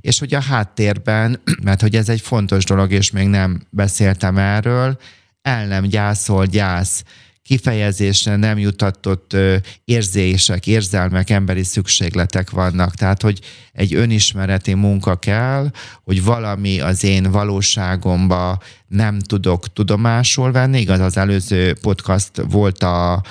[0.01, 4.99] és hogy a háttérben, mert hogy ez egy fontos dolog, és még nem beszéltem erről,
[5.42, 7.05] el nem gyászol gyász,
[7.48, 9.37] kifejezésre nem jutatott
[9.84, 12.94] érzések, érzelmek, emberi szükségletek vannak.
[12.94, 13.40] Tehát, hogy
[13.72, 15.70] egy önismereti munka kell,
[16.04, 20.80] hogy valami az én valóságomba nem tudok tudomásul venni.
[20.80, 23.22] Igaz, az előző podcast volt a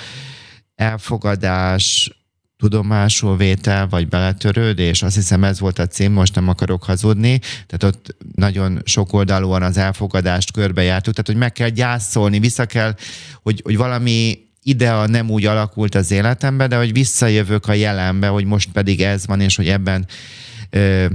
[0.74, 2.17] elfogadás,
[2.58, 7.94] tudomásul vétel, vagy beletörődés, azt hiszem ez volt a cím, most nem akarok hazudni, tehát
[7.94, 12.94] ott nagyon sok oldalúan az elfogadást körbejártuk, tehát hogy meg kell gyászolni, vissza kell,
[13.42, 18.44] hogy, hogy valami idea nem úgy alakult az életembe, de hogy visszajövök a jelenbe, hogy
[18.44, 20.06] most pedig ez van, és hogy ebben
[20.70, 21.06] ö,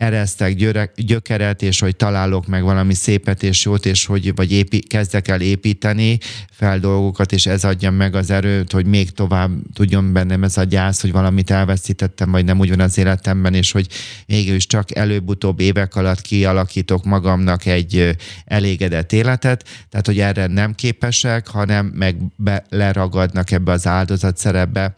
[0.00, 4.78] eresztek györek, gyökeret, és hogy találok meg valami szépet és jót, és hogy vagy épi,
[4.78, 6.18] kezdek el építeni
[6.50, 10.64] fel dolgokat, és ez adja meg az erőt, hogy még tovább tudjon bennem ez a
[10.64, 13.86] gyász, hogy valamit elveszítettem, vagy nem úgy van az életemben, és hogy
[14.26, 21.48] mégis csak előbb-utóbb évek alatt kialakítok magamnak egy elégedett életet, tehát hogy erre nem képesek,
[21.48, 24.94] hanem meg be, leragadnak ebbe az áldozat szerepbe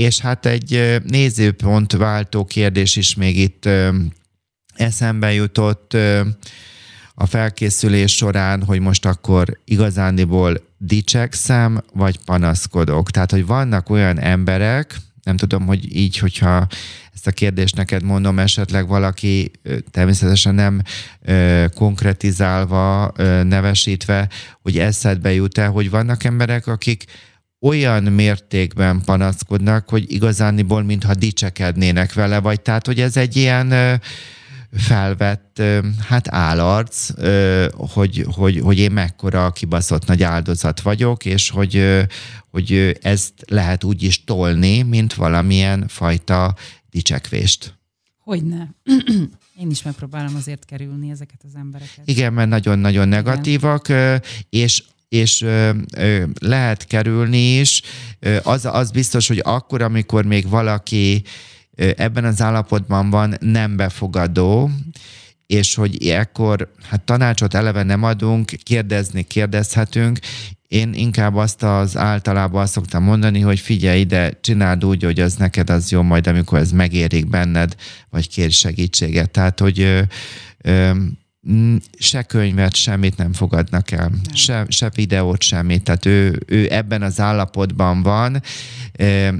[0.00, 3.68] és hát egy nézőpont váltó kérdés is még itt
[4.74, 5.96] eszembe jutott
[7.14, 13.10] a felkészülés során, hogy most akkor igazándiból dicsekszem, vagy panaszkodok.
[13.10, 16.66] Tehát, hogy vannak olyan emberek, nem tudom, hogy így, hogyha
[17.14, 19.50] ezt a kérdést neked mondom, esetleg valaki
[19.90, 20.82] természetesen nem
[21.74, 24.28] konkretizálva, nevesítve,
[24.62, 27.04] hogy eszedbe jut-e, hogy vannak emberek, akik
[27.60, 34.00] olyan mértékben panaszkodnak, hogy igazániból mintha dicsekednének vele, vagy tehát, hogy ez egy ilyen
[34.72, 35.62] felvett
[36.08, 37.10] hát állarc,
[37.92, 42.06] hogy, hogy, hogy én mekkora kibaszott nagy áldozat vagyok, és hogy,
[42.50, 46.54] hogy ezt lehet úgy is tolni, mint valamilyen fajta
[46.90, 47.78] dicsekvést.
[48.18, 48.74] Hogyne.
[49.60, 52.00] Én is megpróbálom azért kerülni ezeket az embereket.
[52.04, 54.22] Igen, mert nagyon-nagyon negatívak, Igen.
[54.50, 57.82] és és ö, ö, lehet kerülni is.
[58.42, 61.22] Az, az biztos, hogy akkor, amikor még valaki
[61.96, 64.70] ebben az állapotban van, nem befogadó,
[65.46, 70.18] és hogy ekkor hát tanácsot eleve nem adunk, kérdezni kérdezhetünk,
[70.68, 75.34] én inkább azt az általában azt szoktam mondani, hogy figyelj ide, csináld úgy, hogy az
[75.34, 77.74] neked az jó majd, amikor ez megérik benned,
[78.10, 79.30] vagy kér segítséget.
[79.30, 80.00] Tehát, hogy ö,
[80.62, 80.90] ö,
[81.98, 84.20] se könyvet, semmit nem fogadnak el, nem.
[84.32, 85.82] Se, se videót, semmit.
[85.82, 88.42] Tehát ő, ő ebben az állapotban van,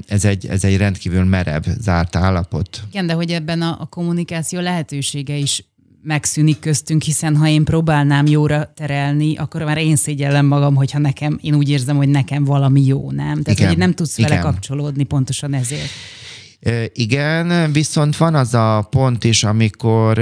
[0.07, 2.83] ez egy, ez egy rendkívül merev, zárt állapot.
[2.91, 5.65] Igen, de hogy ebben a, a kommunikáció lehetősége is
[6.03, 11.39] megszűnik köztünk, hiszen ha én próbálnám jóra terelni, akkor már én szégyellem magam, hogyha nekem,
[11.43, 13.43] én úgy érzem, hogy nekem valami jó, nem?
[13.43, 13.69] Tehát, Igen.
[13.69, 14.43] hogy nem tudsz vele Igen.
[14.43, 15.91] kapcsolódni pontosan ezért.
[16.93, 20.19] Igen, viszont van az a pont is, amikor,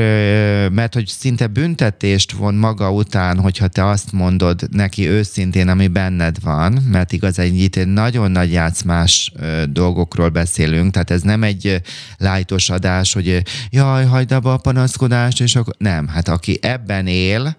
[0.72, 6.40] mert hogy szinte büntetést von maga után, hogyha te azt mondod neki őszintén, ami benned
[6.42, 9.32] van, mert igaz, itt egy nagyon nagy játszmás
[9.70, 11.82] dolgokról beszélünk, tehát ez nem egy
[12.16, 17.56] lájtos adás, hogy jaj, hagyd abba a panaszkodást, és akkor nem, hát aki ebben él,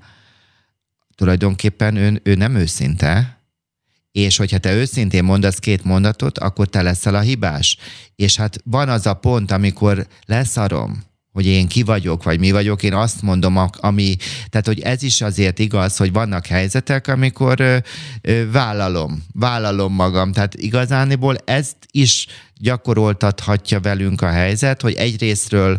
[1.16, 3.39] tulajdonképpen ő, ő nem őszinte,
[4.12, 7.78] és hogyha te őszintén mondasz két mondatot, akkor te leszel a hibás.
[8.16, 12.84] És hát van az a pont, amikor leszarom, hogy én ki vagyok, vagy mi vagyok,
[12.84, 14.16] én azt mondom, ami,
[14.50, 17.78] tehát hogy ez is azért igaz, hogy vannak helyzetek, amikor ö,
[18.22, 25.78] ö, vállalom, vállalom magam, tehát igazániból ezt is gyakoroltathatja velünk a helyzet, hogy egyrésztről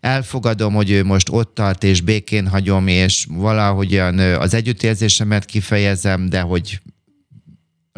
[0.00, 6.40] elfogadom, hogy ő most ott tart, és békén hagyom, és valahogyan az együttérzésemet kifejezem, de
[6.40, 6.80] hogy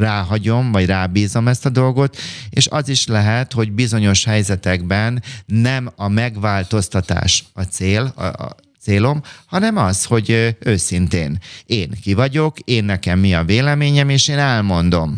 [0.01, 2.17] ráhagyom, vagy rábízom ezt a dolgot,
[2.51, 9.23] és az is lehet, hogy bizonyos helyzetekben nem a megváltoztatás a cél, a, a célom,
[9.47, 15.17] hanem az, hogy őszintén én ki vagyok, én nekem mi a véleményem, és én elmondom.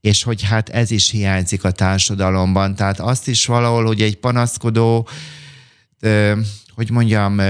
[0.00, 5.08] És hogy hát ez is hiányzik a társadalomban, tehát azt is valahol, hogy egy panaszkodó,
[6.74, 7.40] hogy mondjam,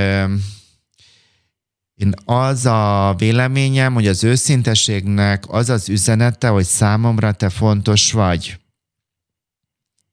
[1.99, 8.59] én az a véleményem, hogy az őszintességnek az az üzenete, hogy számomra te fontos vagy.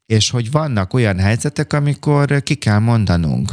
[0.05, 3.51] És hogy vannak olyan helyzetek, amikor ki kell mondanunk.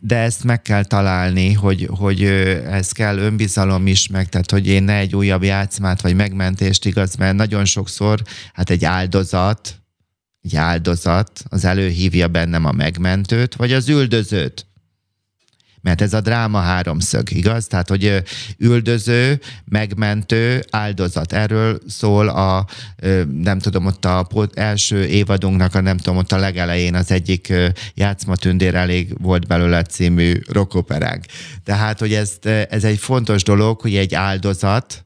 [0.00, 4.82] De ezt meg kell találni, hogy, hogy ez kell önbizalom is, meg tehát, hogy én
[4.82, 9.82] ne egy újabb játszmát vagy megmentést igaz, mert nagyon sokszor hát egy áldozat,
[10.42, 14.66] egy áldozat, az előhívja bennem a megmentőt, vagy az üldözőt
[15.84, 17.66] mert ez a dráma háromszög, igaz?
[17.66, 18.22] Tehát, hogy
[18.58, 21.32] üldöző, megmentő, áldozat.
[21.32, 22.66] Erről szól a,
[23.42, 27.52] nem tudom, ott a első évadunknak, a nem tudom, ott a legelején az egyik
[27.94, 31.24] játszmatündér elég volt belőle című rockoperánk.
[31.64, 32.32] Tehát, hogy ez,
[32.68, 35.04] ez egy fontos dolog, hogy egy áldozat,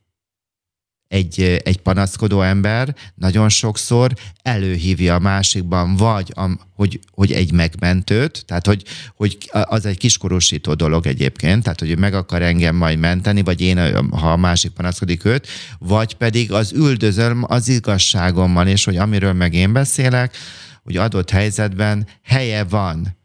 [1.09, 8.45] egy, egy panaszkodó ember nagyon sokszor előhívja a másikban, vagy a, hogy, hogy egy megmentőt,
[8.47, 8.85] tehát hogy,
[9.17, 14.09] hogy az egy kiskorúsító dolog egyébként, tehát hogy meg akar engem majd menteni, vagy én,
[14.11, 15.47] ha a másik panaszkodik őt,
[15.79, 20.37] vagy pedig az üldözöm az igazságommal, és hogy amiről meg én beszélek,
[20.83, 23.17] hogy adott helyzetben helye van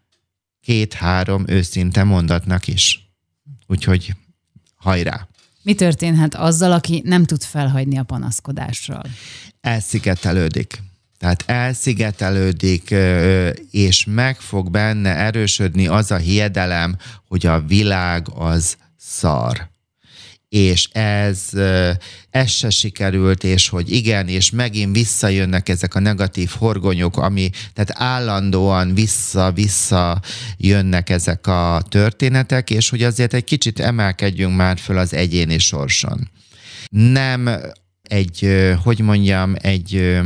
[0.62, 3.12] két-három őszinte mondatnak is.
[3.67, 4.13] Úgyhogy
[4.76, 5.28] hajrá!
[5.63, 9.04] Mi történhet azzal, aki nem tud felhagyni a panaszkodásról?
[9.62, 10.82] Elszigetelődik.
[11.17, 12.95] Tehát elszigetelődik,
[13.71, 16.97] és meg fog benne erősödni az a hiedelem,
[17.28, 19.71] hogy a világ az szar
[20.54, 21.50] és ez,
[22.30, 27.94] ez se sikerült, és hogy igen, és megint visszajönnek ezek a negatív horgonyok, ami, tehát
[27.94, 30.22] állandóan vissza-vissza
[30.58, 36.30] jönnek ezek a történetek, és hogy azért egy kicsit emelkedjünk már föl az egyéni sorson.
[36.89, 37.50] Nem
[38.02, 38.48] egy,
[38.84, 40.20] hogy mondjam, egy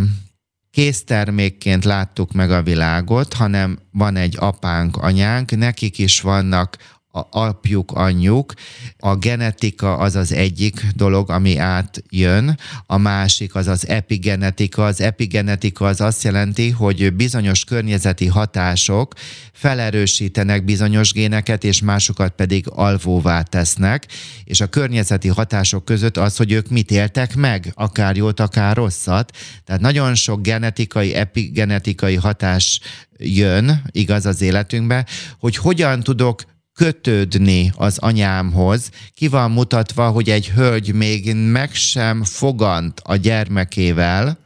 [0.72, 6.78] késztermékként láttuk meg a világot, hanem van egy apánk, anyánk, nekik is vannak
[7.20, 8.54] a apjuk, anyjuk.
[8.98, 14.86] A genetika az az egyik dolog, ami átjön, a másik az az epigenetika.
[14.86, 19.14] Az epigenetika az azt jelenti, hogy bizonyos környezeti hatások
[19.58, 24.08] felerősítenek bizonyos géneket, és másokat pedig alvóvá tesznek,
[24.44, 29.38] és a környezeti hatások között az, hogy ők mit éltek meg, akár jót, akár rosszat.
[29.66, 32.80] Tehát nagyon sok genetikai, epigenetikai hatás
[33.18, 35.06] jön, igaz az életünkbe,
[35.40, 36.42] hogy hogyan tudok
[36.78, 38.90] kötődni az anyámhoz.
[39.14, 44.38] Ki van mutatva, hogy egy hölgy még meg sem fogant a gyermekével,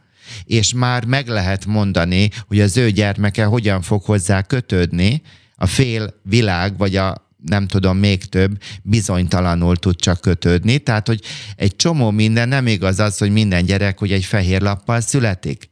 [0.44, 5.22] és már meg lehet mondani, hogy az ő gyermeke hogyan fog hozzá kötődni,
[5.56, 10.78] a fél világ, vagy a nem tudom, még több, bizonytalanul tud csak kötődni.
[10.78, 11.20] Tehát, hogy
[11.56, 15.71] egy csomó minden nem igaz az, hogy minden gyerek, hogy egy fehér lappal születik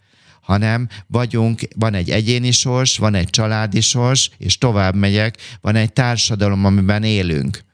[0.51, 5.93] hanem vagyunk, van egy egyéni sors, van egy családi sors, és tovább megyek, van egy
[5.93, 7.65] társadalom, amiben élünk.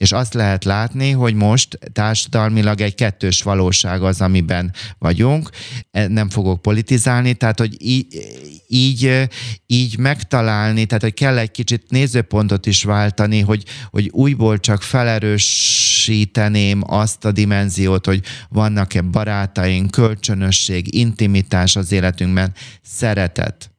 [0.00, 5.50] És azt lehet látni, hogy most társadalmilag egy kettős valóság az, amiben vagyunk.
[5.90, 8.06] E, nem fogok politizálni, tehát hogy így,
[8.66, 9.28] így,
[9.66, 16.82] így megtalálni, tehát hogy kell egy kicsit nézőpontot is váltani, hogy, hogy újból csak felerősíteném
[16.86, 23.69] azt a dimenziót, hogy vannak-e barátaink, kölcsönösség, intimitás az életünkben, szeretet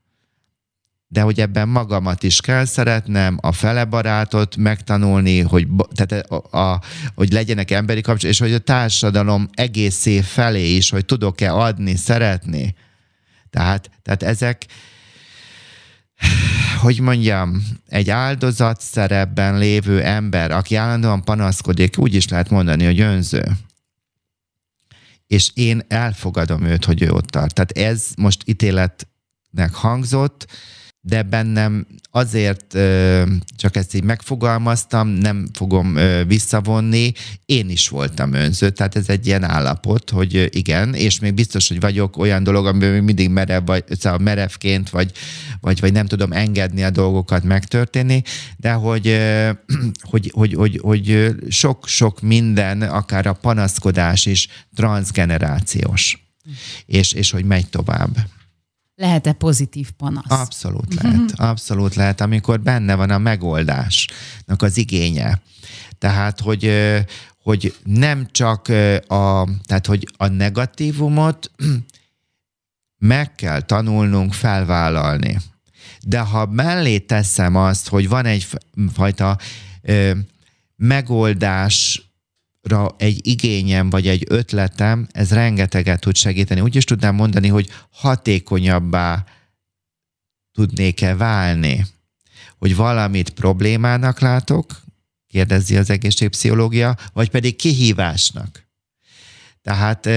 [1.12, 6.82] de hogy ebben magamat is kell szeretnem, a fele barátot megtanulni, hogy, tehát a, a,
[7.16, 12.76] hogy legyenek emberi kapcsolatok, és hogy a társadalom egészé felé is, hogy tudok-e adni, szeretni.
[13.50, 14.66] Tehát, tehát ezek,
[16.82, 23.00] hogy mondjam, egy áldozat szerepben lévő ember, aki állandóan panaszkodik, úgy is lehet mondani, hogy
[23.00, 23.44] önző.
[25.28, 27.54] És én elfogadom őt, hogy ő ott tart.
[27.54, 30.48] Tehát ez most ítéletnek hangzott,
[31.04, 32.66] de bennem azért
[33.56, 37.14] csak ezt így megfogalmaztam, nem fogom visszavonni,
[37.46, 41.80] én is voltam önző, tehát ez egy ilyen állapot, hogy igen, és még biztos, hogy
[41.80, 45.12] vagyok olyan dolog, amiben még mindig merev, vagy, szóval merevként, vagy,
[45.60, 48.24] vagy, vagy nem tudom engedni a dolgokat megtörténni,
[48.58, 49.20] de hogy,
[50.12, 56.26] hogy, hogy, hogy, hogy sok-sok minden, akár a panaszkodás is transgenerációs,
[56.86, 58.18] és, és hogy megy tovább.
[59.02, 60.24] Lehet-e pozitív panasz?
[60.28, 61.32] Abszolút lehet.
[61.36, 65.42] Abszolút lehet, amikor benne van a megoldásnak az igénye.
[65.98, 66.72] Tehát, hogy,
[67.44, 68.68] hogy nem csak
[69.08, 71.52] a, tehát, hogy a negatívumot
[72.98, 75.38] meg kell tanulnunk felvállalni.
[76.02, 79.38] De ha mellé teszem azt, hogy van egyfajta
[80.76, 82.11] megoldás
[82.62, 86.62] ra egy igényem vagy egy ötletem, ez rengeteget tud segíteni.
[86.62, 89.26] Úgy is tudnám mondani, hogy hatékonyabbá
[90.52, 91.86] tudnék-e válni,
[92.58, 94.82] hogy valamit problémának látok,
[95.28, 98.70] kérdezi az egészségpszichológia, vagy pedig kihívásnak.
[99.62, 100.10] Tehát,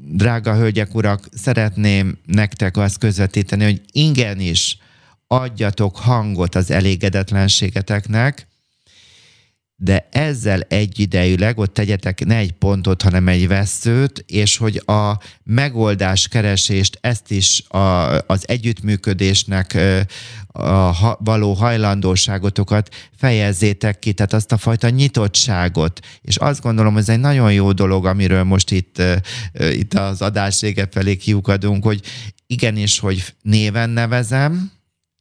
[0.00, 4.78] drága hölgyek, urak, szeretném nektek azt közvetíteni, hogy igenis
[5.26, 8.47] adjatok hangot az elégedetlenségeteknek,
[9.80, 16.28] de ezzel egyidejűleg ott tegyetek ne egy pontot, hanem egy veszőt, és hogy a megoldás
[16.28, 17.78] keresést, ezt is a,
[18.26, 19.78] az együttműködésnek
[20.52, 26.00] a való hajlandóságotokat fejezzétek ki, tehát azt a fajta nyitottságot.
[26.22, 29.02] És azt gondolom, ez egy nagyon jó dolog, amiről most itt,
[29.70, 32.00] itt az adás felé kiukadunk, hogy
[32.46, 34.72] igenis, hogy néven nevezem,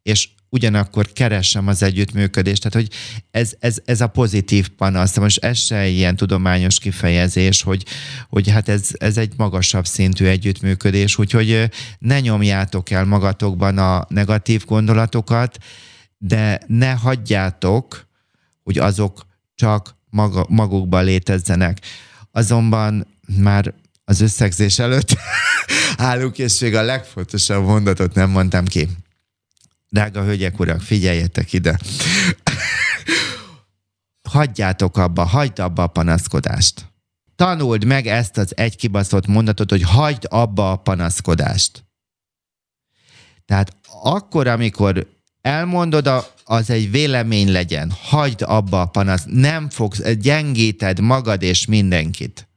[0.03, 2.62] és ugyanakkor keresem az együttműködést.
[2.62, 2.97] Tehát, hogy
[3.31, 5.17] ez, ez, ez a pozitív panasz.
[5.17, 7.86] Most ez se ilyen tudományos kifejezés, hogy,
[8.29, 11.69] hogy hát ez, ez egy magasabb szintű együttműködés, úgyhogy
[12.00, 15.58] ne nyomjátok el magatokban a negatív gondolatokat,
[16.17, 18.08] de ne hagyjátok,
[18.63, 19.25] hogy azok
[19.56, 21.79] csak maga, magukban létezzenek.
[22.31, 23.73] Azonban már
[24.06, 25.17] az összegzés előtt
[25.98, 28.87] állunk, és még a legfontosabb mondatot nem mondtam ki.
[29.90, 31.79] Drága hölgyek, urak, figyeljetek ide.
[34.29, 36.85] Hagyjátok abba, hagyd abba a panaszkodást.
[37.35, 41.85] Tanuld meg ezt az egy kibaszott mondatot, hogy hagyd abba a panaszkodást.
[43.46, 45.08] Tehát akkor, amikor
[45.42, 51.65] elmondod, a, az egy vélemény legyen, hagyd abba a panasz, nem fogsz, gyengíted magad és
[51.65, 52.48] mindenkit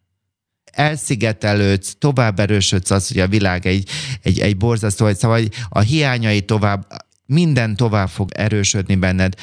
[0.73, 3.89] elszigetelődsz, tovább erősödsz az, hogy a világ egy,
[4.23, 6.87] egy, egy borzasztó, szóval a hiányai tovább
[7.31, 9.35] minden tovább fog erősödni benned.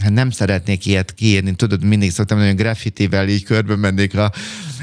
[0.00, 4.32] Hát nem szeretnék ilyet kiírni, tudod, mindig szoktam, hogy graffitivel így körbe mennék a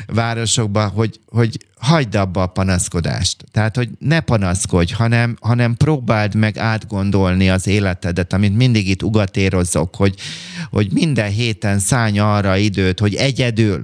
[0.05, 3.43] városokba, hogy, hogy hagyd abba a panaszkodást.
[3.51, 9.95] Tehát, hogy ne panaszkodj, hanem, hanem próbáld meg átgondolni az életedet, amit mindig itt ugatérozok,
[9.95, 10.15] hogy,
[10.69, 13.81] hogy minden héten szállj arra időt, hogy egyedül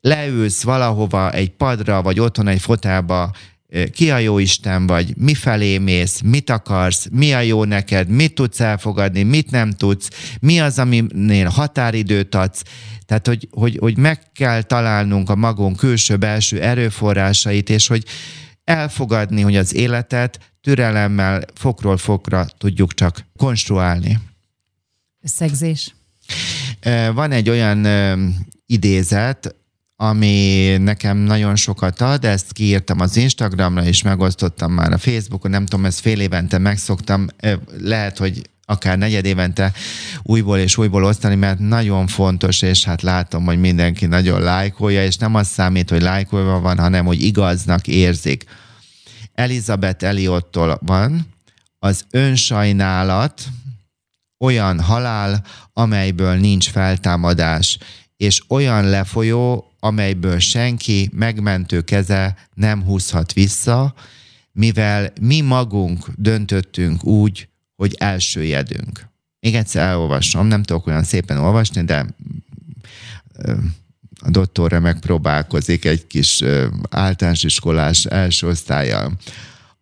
[0.00, 3.32] leülsz valahova egy padra, vagy otthon egy fotelba
[3.92, 8.34] ki a jó Isten vagy, mi felé mész, mit akarsz, mi a jó neked, mit
[8.34, 10.10] tudsz elfogadni, mit nem tudsz,
[10.40, 12.62] mi az, aminél határidőt adsz.
[13.06, 18.04] Tehát, hogy, hogy, hogy meg kell találnunk a magunk külső-belső erőforrásait, és hogy
[18.64, 24.18] elfogadni, hogy az életet türelemmel fokról fokra tudjuk csak konstruálni.
[25.22, 25.94] Összegzés.
[27.14, 27.86] Van egy olyan
[28.66, 29.54] idézet,
[30.00, 35.66] ami nekem nagyon sokat ad, ezt kiírtam az Instagramra, és megosztottam már a Facebookon, nem
[35.66, 37.26] tudom, ezt fél évente megszoktam,
[37.80, 39.72] lehet, hogy akár negyed évente
[40.22, 45.16] újból és újból osztani, mert nagyon fontos, és hát látom, hogy mindenki nagyon lájkolja, és
[45.16, 48.44] nem az számít, hogy lájkolva van, hanem hogy igaznak érzik.
[49.34, 51.26] Elizabeth Eliottól van,
[51.78, 53.42] az önsajnálat
[54.44, 57.78] olyan halál, amelyből nincs feltámadás,
[58.18, 63.94] és olyan lefolyó, amelyből senki megmentő keze nem húzhat vissza,
[64.52, 69.06] mivel mi magunk döntöttünk úgy, hogy elsőjedünk.
[69.40, 72.06] Még egyszer elolvasom, nem tudok olyan szépen olvasni, de
[74.20, 76.42] a doktorra megpróbálkozik egy kis
[76.90, 79.12] általános iskolás első osztályjal.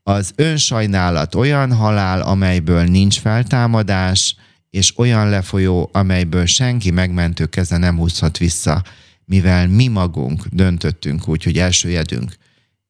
[0.03, 4.37] Az önsajnálat olyan halál, amelyből nincs feltámadás,
[4.77, 8.83] és olyan lefolyó, amelyből senki megmentő keze nem húzhat vissza
[9.27, 12.37] mivel mi magunk döntöttünk úgy, hogy elsőjedünk.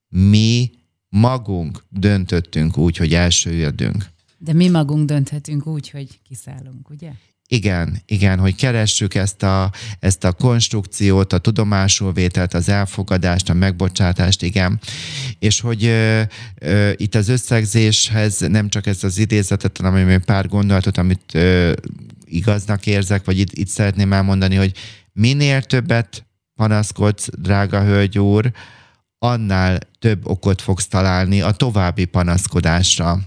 [0.08, 0.70] Mi
[1.08, 4.06] magunk döntöttünk úgy, hogy elsőjedünk.
[4.38, 7.12] De mi magunk dönthetünk úgy, hogy kiszállunk, ugye?
[7.48, 13.54] Igen, igen, hogy keressük ezt a, ezt a konstrukciót, a tudomásul vételt, az elfogadást, a
[13.54, 14.80] megbocsátást, igen.
[15.38, 16.22] És hogy ö,
[16.60, 21.72] ö, itt az összegzéshez nem csak ezt az idézetet, hanem még pár gondolatot, amit ö,
[22.24, 24.72] igaznak érzek, vagy itt, itt szeretném elmondani, hogy
[25.12, 28.52] minél többet panaszkodsz, drága hölgy úr,
[29.18, 33.18] annál több okot fogsz találni a további panaszkodásra.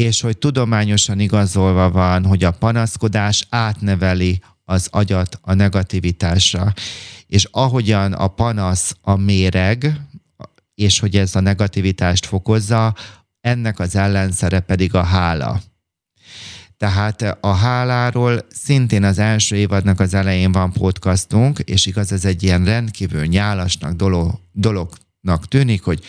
[0.00, 6.72] És hogy tudományosan igazolva van, hogy a panaszkodás átneveli az agyat a negativitásra.
[7.26, 10.00] És ahogyan a panasz a méreg,
[10.74, 12.94] és hogy ez a negativitást fokozza,
[13.40, 15.60] ennek az ellenszere pedig a hála.
[16.76, 22.42] Tehát a háláról szintén az első évadnak az elején van podcastunk, és igaz, ez egy
[22.42, 26.04] ilyen rendkívül nyálasnak dolog, dolognak tűnik, hogy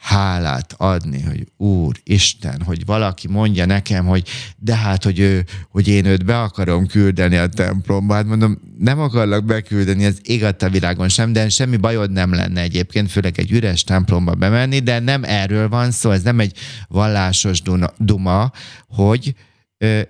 [0.00, 5.88] hálát adni, hogy Úr, Isten, hogy valaki mondja nekem, hogy de hát, hogy, ő, hogy
[5.88, 8.14] én őt be akarom küldeni a templomba.
[8.14, 12.60] Hát mondom, nem akarlak beküldeni, ez igaz a világon sem, de semmi bajod nem lenne
[12.60, 16.56] egyébként, főleg egy üres templomba bemenni, de nem erről van szó, ez nem egy
[16.88, 17.62] vallásos
[17.98, 18.52] duma,
[18.88, 19.34] hogy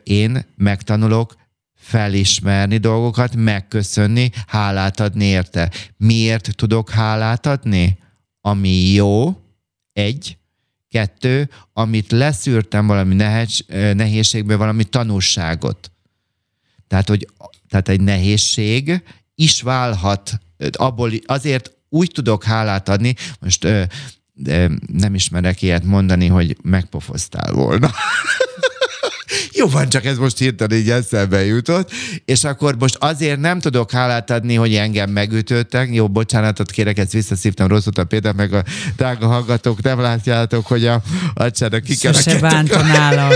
[0.03, 1.35] én megtanulok
[1.75, 5.71] felismerni dolgokat, megköszönni, hálát adni érte.
[5.97, 7.99] Miért tudok hálát adni?
[8.41, 9.37] Ami jó,
[9.93, 10.39] egy,
[10.89, 13.15] kettő, amit leszűrtem valami
[13.95, 15.91] nehézségből, valami tanulságot.
[16.87, 17.29] Tehát, hogy
[17.69, 19.03] tehát egy nehézség
[19.35, 20.41] is válhat
[20.73, 23.67] abból, azért úgy tudok hálát adni, most
[24.43, 27.91] de nem ismerek ilyet mondani, hogy megpofoztál volna.
[29.61, 31.91] Jó van, csak ez most hirtelen így eszembe jutott,
[32.25, 35.95] és akkor most azért nem tudok hálát adni, hogy engem megütöttek.
[35.95, 38.65] Jó, bocsánatot kérek, ezt visszaszívtam rosszul a például, meg a
[38.97, 41.03] drága hallgatók nem látjátok, hogy a
[41.35, 42.75] acsának kikerekedtek.
[43.19, 43.33] a,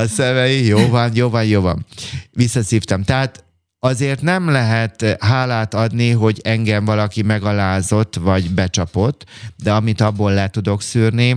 [0.00, 0.66] a szemei.
[0.66, 1.86] Jó van, jó van, jó van.
[2.30, 3.02] Visszaszívtam.
[3.02, 3.44] Tehát
[3.78, 9.24] azért nem lehet hálát adni, hogy engem valaki megalázott vagy becsapott,
[9.56, 11.36] de amit abból le tudok szűrni,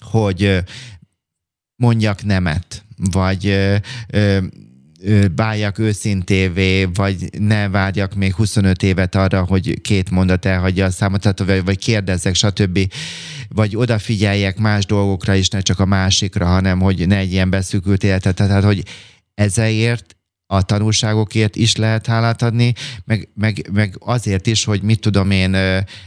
[0.00, 0.62] hogy
[1.76, 3.70] mondjak nemet, vagy
[5.34, 11.38] báljak őszintévé, vagy ne várjak még 25 évet arra, hogy két mondat elhagyja a számot,
[11.38, 12.78] vagy, vagy kérdezzek, stb.
[13.48, 18.04] Vagy odafigyeljek más dolgokra is, ne csak a másikra, hanem hogy ne egy ilyen beszűkült
[18.04, 18.34] életet.
[18.34, 18.82] Tehát, hogy
[19.34, 22.72] ezért a tanulságokért is lehet hálát adni,
[23.04, 25.56] meg, meg, meg azért is, hogy mit tudom én,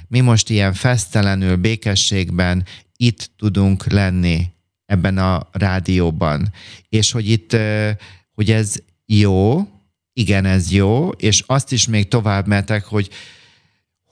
[0.08, 2.66] mi most ilyen fesztelenül, békességben
[2.98, 4.55] itt tudunk lenni
[4.86, 6.52] ebben a rádióban.
[6.90, 7.58] És hogy itt,
[8.34, 8.76] hogy ez
[9.06, 9.68] jó,
[10.14, 13.10] igen, ez jó, és azt is még tovább metek, hogy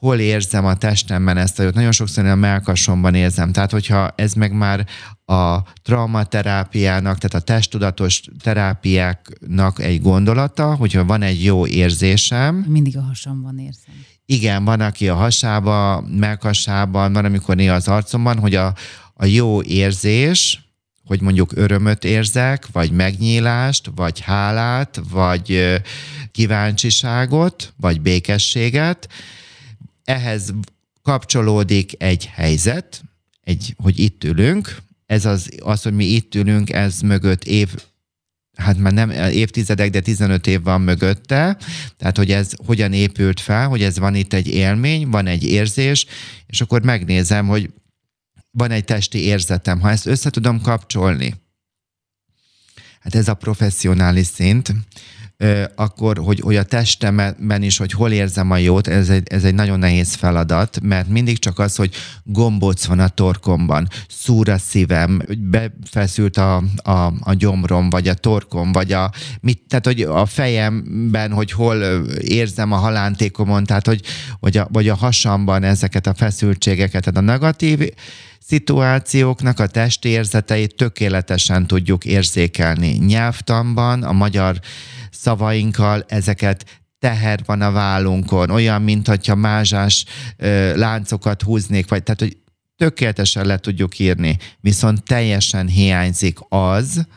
[0.03, 1.73] hol érzem a testemben ezt a jót.
[1.73, 3.51] Nagyon sokszor a melkasomban érzem.
[3.51, 4.87] Tehát, hogyha ez meg már
[5.25, 12.55] a traumaterápiának, tehát a testtudatos terápiáknak egy gondolata, hogyha van egy jó érzésem.
[12.55, 13.95] Mindig a hasamban érzem.
[14.25, 18.73] Igen, van, aki a hasába, melkasában, van, amikor néha az arcomban, hogy a,
[19.13, 20.63] a jó érzés,
[21.05, 25.81] hogy mondjuk örömöt érzek, vagy megnyílást, vagy hálát, vagy
[26.31, 29.09] kíváncsiságot, vagy békességet,
[30.03, 30.53] ehhez
[31.01, 33.01] kapcsolódik egy helyzet,
[33.43, 37.69] egy, hogy itt ülünk, ez az, az, hogy mi itt ülünk, ez mögött év,
[38.57, 41.57] hát már nem évtizedek, de 15 év van mögötte,
[41.97, 46.05] tehát hogy ez hogyan épült fel, hogy ez van itt egy élmény, van egy érzés,
[46.47, 47.69] és akkor megnézem, hogy
[48.51, 51.35] van egy testi érzetem, ha ezt össze tudom kapcsolni,
[52.99, 54.73] hát ez a professzionális szint,
[55.75, 59.53] akkor, hogy, hogy a testemben is, hogy hol érzem a jót, ez egy, ez egy
[59.53, 65.21] nagyon nehéz feladat, mert mindig csak az, hogy gombóc van a torkomban, szúr a szívem,
[65.37, 69.11] befeszült a, a, a gyomrom, vagy a torkom, vagy a,
[69.41, 71.83] mit, tehát, hogy a fejemben, hogy hol
[72.19, 74.01] érzem a halántékomon, tehát, hogy,
[74.39, 77.79] vagy, a, vagy a hasamban ezeket a feszültségeket, tehát a negatív
[78.45, 82.87] szituációknak a testérzeteit tökéletesen tudjuk érzékelni.
[82.87, 84.59] Nyelvtanban, a magyar
[85.11, 90.05] szavainkkal ezeket teher van a vállunkon, olyan, mint hogyha mázsás
[90.37, 92.37] ö, láncokat húznék, vagy tehát, hogy
[92.75, 97.07] tökéletesen le tudjuk írni, viszont teljesen hiányzik az,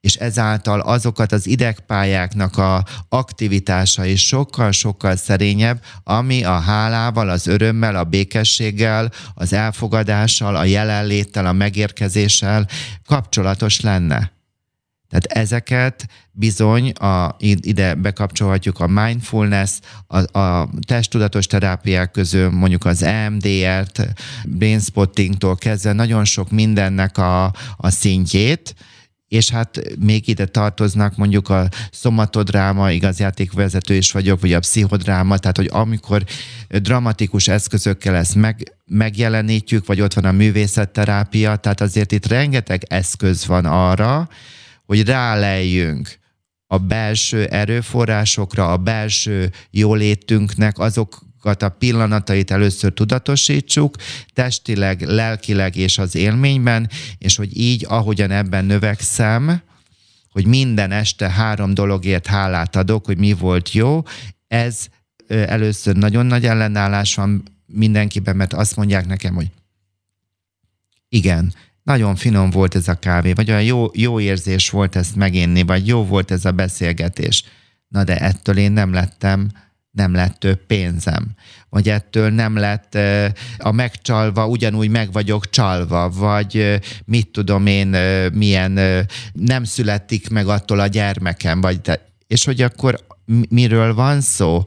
[0.00, 7.96] és ezáltal azokat az idegpályáknak a aktivitása is sokkal-sokkal szerényebb, ami a hálával, az örömmel,
[7.96, 12.68] a békességgel, az elfogadással, a jelenléttel, a megérkezéssel
[13.06, 14.32] kapcsolatos lenne.
[15.08, 23.02] Tehát ezeket bizony a, ide bekapcsolhatjuk a mindfulness, a, a testtudatos terápiák közül mondjuk az
[23.02, 27.44] EMDR-t, brainspottingtól kezdve nagyon sok mindennek a,
[27.76, 28.74] a szintjét,
[29.30, 35.56] és hát még ide tartoznak mondjuk a szomatodráma, igazjátékvezető is vagyok, vagy a pszichodráma, tehát
[35.56, 36.24] hogy amikor
[36.68, 43.46] dramatikus eszközökkel ezt meg, megjelenítjük, vagy ott van a művészetterápia, tehát azért itt rengeteg eszköz
[43.46, 44.28] van arra,
[44.86, 46.18] hogy ráleljünk
[46.66, 53.96] a belső erőforrásokra, a belső jólétünknek azokat a pillanatait először tudatosítsuk,
[54.32, 59.62] testileg, lelkileg és az élményben, és hogy így, ahogyan ebben növekszem,
[60.30, 64.02] hogy minden este három dologért hálát adok, hogy mi volt jó,
[64.48, 64.86] ez
[65.28, 69.50] először nagyon nagy ellenállás van mindenkiben, mert azt mondják nekem, hogy
[71.08, 75.62] igen, nagyon finom volt ez a kávé, vagy olyan jó, jó érzés volt ezt meginni,
[75.62, 77.44] vagy jó volt ez a beszélgetés.
[77.88, 79.50] Na de ettől én nem lettem,
[80.00, 81.28] nem lett több pénzem.
[81.68, 82.98] Vagy ettől nem lett
[83.58, 87.88] a megcsalva, ugyanúgy meg vagyok csalva, vagy mit tudom én,
[88.32, 93.06] milyen nem születik meg attól a gyermekem, vagy te, és hogy akkor
[93.48, 94.64] miről van szó?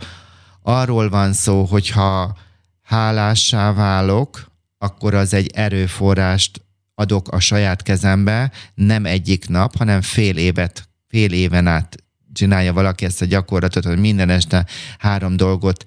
[0.61, 2.37] Arról van szó, hogyha
[2.83, 6.61] hálássá válok, akkor az egy erőforrást
[6.95, 12.02] adok a saját kezembe, nem egyik nap, hanem fél évet, fél éven át
[12.33, 14.65] csinálja valaki ezt a gyakorlatot, hogy minden este
[14.97, 15.83] három dolgot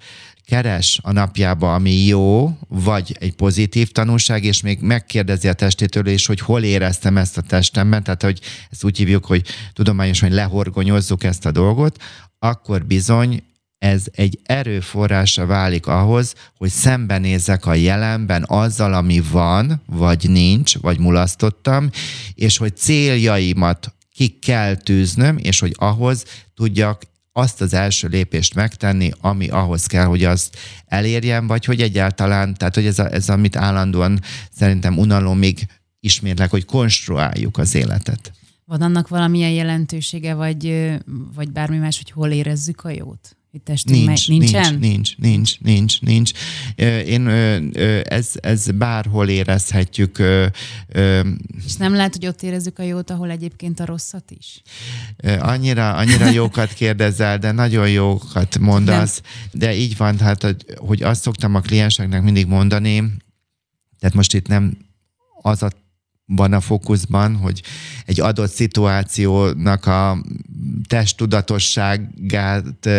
[0.47, 6.25] keres a napjába, ami jó, vagy egy pozitív tanulság, és még megkérdezi a testétől is,
[6.25, 8.39] hogy hol éreztem ezt a testemben, tehát hogy
[8.71, 9.43] ezt úgy hívjuk, hogy
[9.73, 12.03] tudományosan lehorgonyozzuk ezt a dolgot,
[12.39, 13.43] akkor bizony
[13.77, 20.99] ez egy erőforrása válik ahhoz, hogy szembenézzek a jelenben azzal, ami van, vagy nincs, vagy
[20.99, 21.89] mulasztottam,
[22.33, 26.23] és hogy céljaimat ki kell tűznöm, és hogy ahhoz
[26.55, 27.01] tudjak
[27.31, 32.75] azt az első lépést megtenni, ami ahhoz kell, hogy azt elérjem, vagy hogy egyáltalán, tehát
[32.75, 34.19] hogy ez, a, ez amit állandóan
[34.51, 35.65] szerintem unalomig
[35.99, 38.31] ismétlek, hogy konstruáljuk az életet.
[38.65, 40.91] Van annak valamilyen jelentősége, vagy,
[41.35, 43.37] vagy bármi más, hogy hol érezzük a jót?
[43.63, 44.79] Testünk nincs, meg, nincsen?
[44.79, 46.31] Nincs, nincs, nincs, nincs.
[47.05, 47.27] Én,
[48.03, 50.17] ez, ez bárhol érezhetjük.
[51.65, 54.61] És nem lehet, hogy ott érezzük a jót, ahol egyébként a rosszat is?
[55.39, 59.31] Annyira, annyira jókat kérdezel, de nagyon jókat mondasz, nem.
[59.51, 63.03] de így van, hát, hogy azt szoktam a klienseknek mindig mondani,
[63.99, 64.77] tehát most itt nem
[65.41, 65.69] az a
[66.29, 67.63] van a fókuszban, hogy
[68.05, 70.23] egy adott szituációnak a
[70.87, 72.89] testtudatosságát,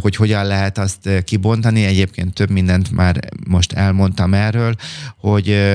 [0.00, 1.84] hogy hogyan lehet azt kibontani.
[1.84, 4.74] Egyébként több mindent már most elmondtam erről,
[5.16, 5.74] hogy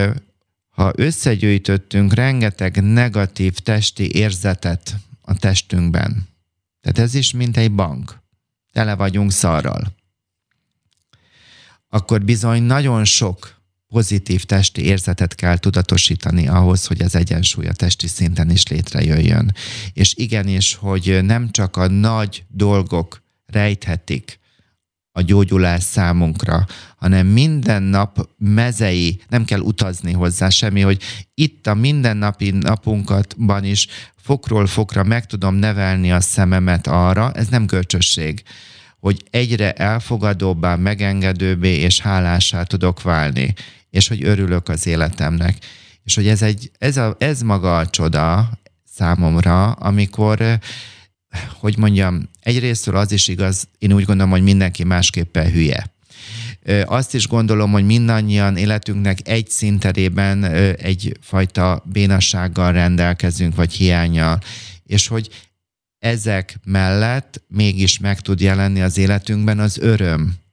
[0.70, 6.28] ha összegyűjtöttünk rengeteg negatív testi érzetet a testünkben,
[6.82, 8.20] tehát ez is mint egy bank,
[8.72, 9.94] tele vagyunk szarral,
[11.90, 13.54] akkor bizony nagyon sok
[13.96, 19.56] pozitív testi érzetet kell tudatosítani ahhoz, hogy az egyensúly a testi szinten is létrejöjjön.
[19.94, 24.40] És igenis, hogy nem csak a nagy dolgok rejthetik
[25.12, 26.66] a gyógyulás számunkra,
[26.96, 31.02] hanem minden nap mezei, nem kell utazni hozzá semmi, hogy
[31.34, 37.66] itt a mindennapi napunkatban is fokról fokra meg tudom nevelni a szememet arra, ez nem
[37.66, 38.44] kölcsösség,
[39.00, 43.54] hogy egyre elfogadóbbá, megengedőbbé és hálásá tudok válni
[43.96, 45.58] és hogy örülök az életemnek.
[46.04, 48.50] És hogy ez, egy, ez, a, ez maga a csoda
[48.94, 50.60] számomra, amikor,
[51.60, 55.94] hogy mondjam, egyrésztről az is igaz, én úgy gondolom, hogy mindenki másképpen hülye.
[56.86, 60.44] Azt is gondolom, hogy mindannyian életünknek egy szinterében
[60.78, 64.40] egyfajta bénassággal rendelkezünk, vagy hiányjal,
[64.86, 65.30] és hogy
[66.00, 70.45] ezek mellett mégis meg tud jelenni az életünkben az öröm,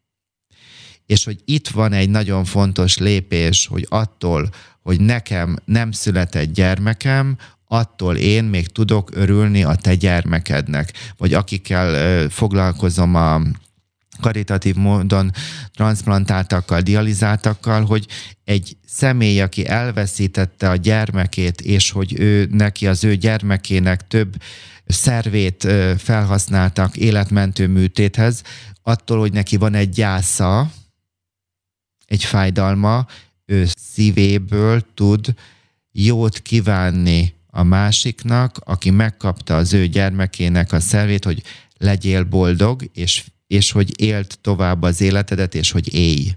[1.07, 4.49] és hogy itt van egy nagyon fontos lépés, hogy attól,
[4.83, 7.37] hogy nekem nem született gyermekem,
[7.67, 13.41] attól én még tudok örülni a te gyermekednek, vagy akikkel foglalkozom a
[14.21, 15.31] karitatív módon
[15.75, 18.07] transplantáltakkal, dializáltakkal, hogy
[18.45, 24.37] egy személy, aki elveszítette a gyermekét, és hogy ő neki az ő gyermekének több
[24.87, 25.67] szervét
[25.99, 28.43] felhasználtak életmentő műtéthez,
[28.83, 30.71] attól, hogy neki van egy gyásza,
[32.13, 33.07] egy fájdalma,
[33.47, 35.35] ő szívéből tud
[35.93, 41.43] jót kívánni a másiknak, aki megkapta az ő gyermekének a szervét, hogy
[41.77, 46.31] legyél boldog, és, és hogy élt tovább az életedet, és hogy élj.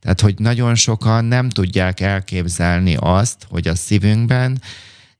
[0.00, 4.62] Tehát, hogy nagyon sokan nem tudják elképzelni azt, hogy a szívünkben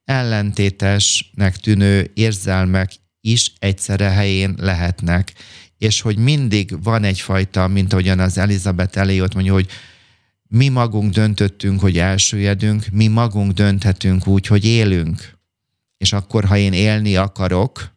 [0.05, 5.32] ellentétesnek tűnő érzelmek is egyszerre helyén lehetnek,
[5.78, 9.68] és hogy mindig van egyfajta, mint ahogyan az Elizabeth Elliot mondja, hogy
[10.48, 15.36] mi magunk döntöttünk, hogy elsüllyedünk, mi magunk dönthetünk úgy, hogy élünk.
[15.96, 17.96] És akkor, ha én élni akarok,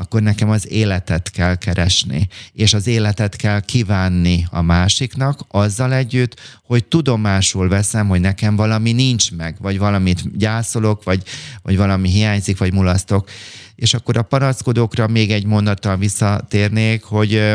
[0.00, 6.40] akkor nekem az életet kell keresni, és az életet kell kívánni a másiknak, azzal együtt,
[6.62, 11.22] hogy tudomásul veszem, hogy nekem valami nincs meg, vagy valamit gyászolok, vagy,
[11.62, 13.30] vagy valami hiányzik, vagy mulasztok.
[13.78, 17.54] És akkor a panaszkodókra még egy mondattal visszatérnék, hogy,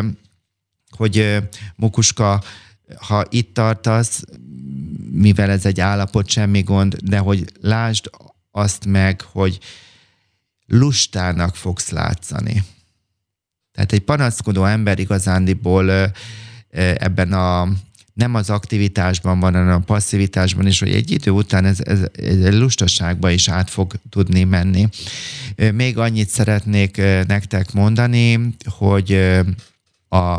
[0.90, 1.38] hogy
[1.76, 2.44] Mukuska,
[2.96, 4.24] ha itt tartasz,
[5.12, 8.10] mivel ez egy állapot, semmi gond, de hogy lásd
[8.52, 9.60] azt meg, hogy
[10.66, 12.64] lustának fogsz látszani.
[13.72, 16.12] Tehát egy panaszkodó ember igazándiból
[16.98, 17.70] ebben a
[18.14, 22.59] nem az aktivitásban van, hanem a passzivitásban is, hogy egy idő után ez, ez, ez
[22.59, 24.88] lustaságba is át fog tudni menni.
[25.74, 26.97] Még annyit szeretnék
[27.28, 29.14] nektek mondani, hogy
[30.09, 30.38] a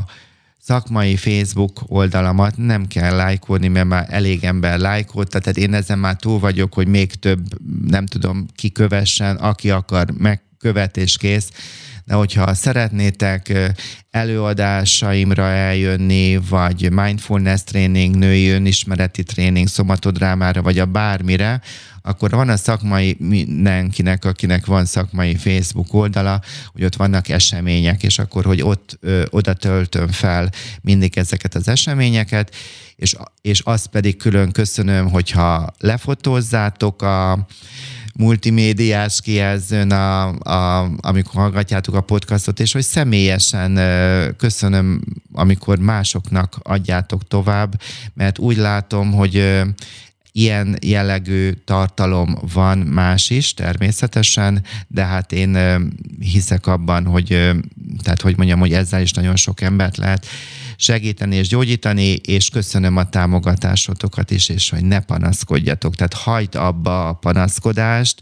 [0.61, 6.17] szakmai Facebook oldalamat nem kell lájkolni, mert már elég ember lájkolta, tehát én ezen már
[6.17, 7.41] túl vagyok, hogy még több,
[7.87, 11.51] nem tudom, ki kövessen, aki akar, megkövet és kész.
[12.05, 13.53] De hogyha szeretnétek
[14.11, 21.61] előadásaimra eljönni, vagy mindfulness tréning, női önismereti tréning, szomatodrámára, vagy a bármire,
[22.07, 26.41] akkor van a szakmai mindenkinek, akinek van szakmai Facebook oldala,
[26.73, 30.51] hogy ott vannak események, és akkor, hogy ott ö, oda töltöm fel
[30.81, 32.55] mindig ezeket az eseményeket,
[32.97, 37.47] és, és azt pedig külön köszönöm, hogyha lefotózzátok a
[38.17, 43.81] multimédiás kijelzőn, a, a, amikor hallgatjátok a podcastot, és hogy személyesen
[44.37, 45.01] köszönöm,
[45.33, 47.81] amikor másoknak adjátok tovább,
[48.15, 49.63] mert úgy látom, hogy
[50.33, 55.59] ilyen jellegű tartalom van más is természetesen, de hát én
[56.21, 57.27] hiszek abban, hogy
[58.03, 60.27] tehát hogy mondjam, hogy ezzel is nagyon sok embert lehet
[60.77, 65.95] segíteni és gyógyítani, és köszönöm a támogatásotokat is, és hogy ne panaszkodjatok.
[65.95, 68.21] Tehát hagyd abba a panaszkodást,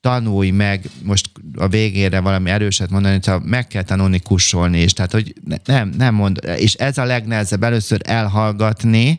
[0.00, 5.12] tanulj meg, most a végére valami erőset mondani, hogy meg kell tanulni kussolni, és tehát,
[5.12, 5.34] hogy
[5.64, 9.18] nem, nem mond, és ez a legnehezebb, először elhallgatni,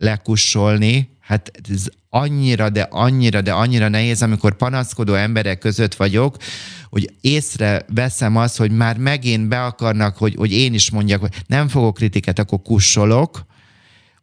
[0.00, 6.36] lekussolni, hát ez annyira, de annyira, de annyira nehéz, amikor panaszkodó emberek között vagyok,
[6.88, 11.34] hogy észre veszem azt, hogy már megint be akarnak, hogy, hogy én is mondjak, hogy
[11.46, 13.46] nem fogok kritikát, akkor kussolok,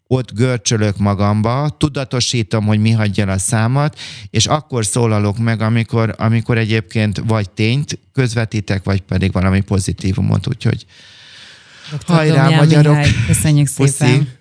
[0.08, 4.00] ott görcsölök magamba, tudatosítom, hogy mi hagyja a számat,
[4.30, 10.86] és akkor szólalok meg, amikor, amikor egyébként vagy tényt közvetítek, vagy pedig valami pozitívumot, úgyhogy
[11.90, 11.98] Dr.
[12.06, 12.96] hajrá, magyarok!
[12.96, 14.18] Mihály, köszönjük szépen!
[14.18, 14.37] Puszi.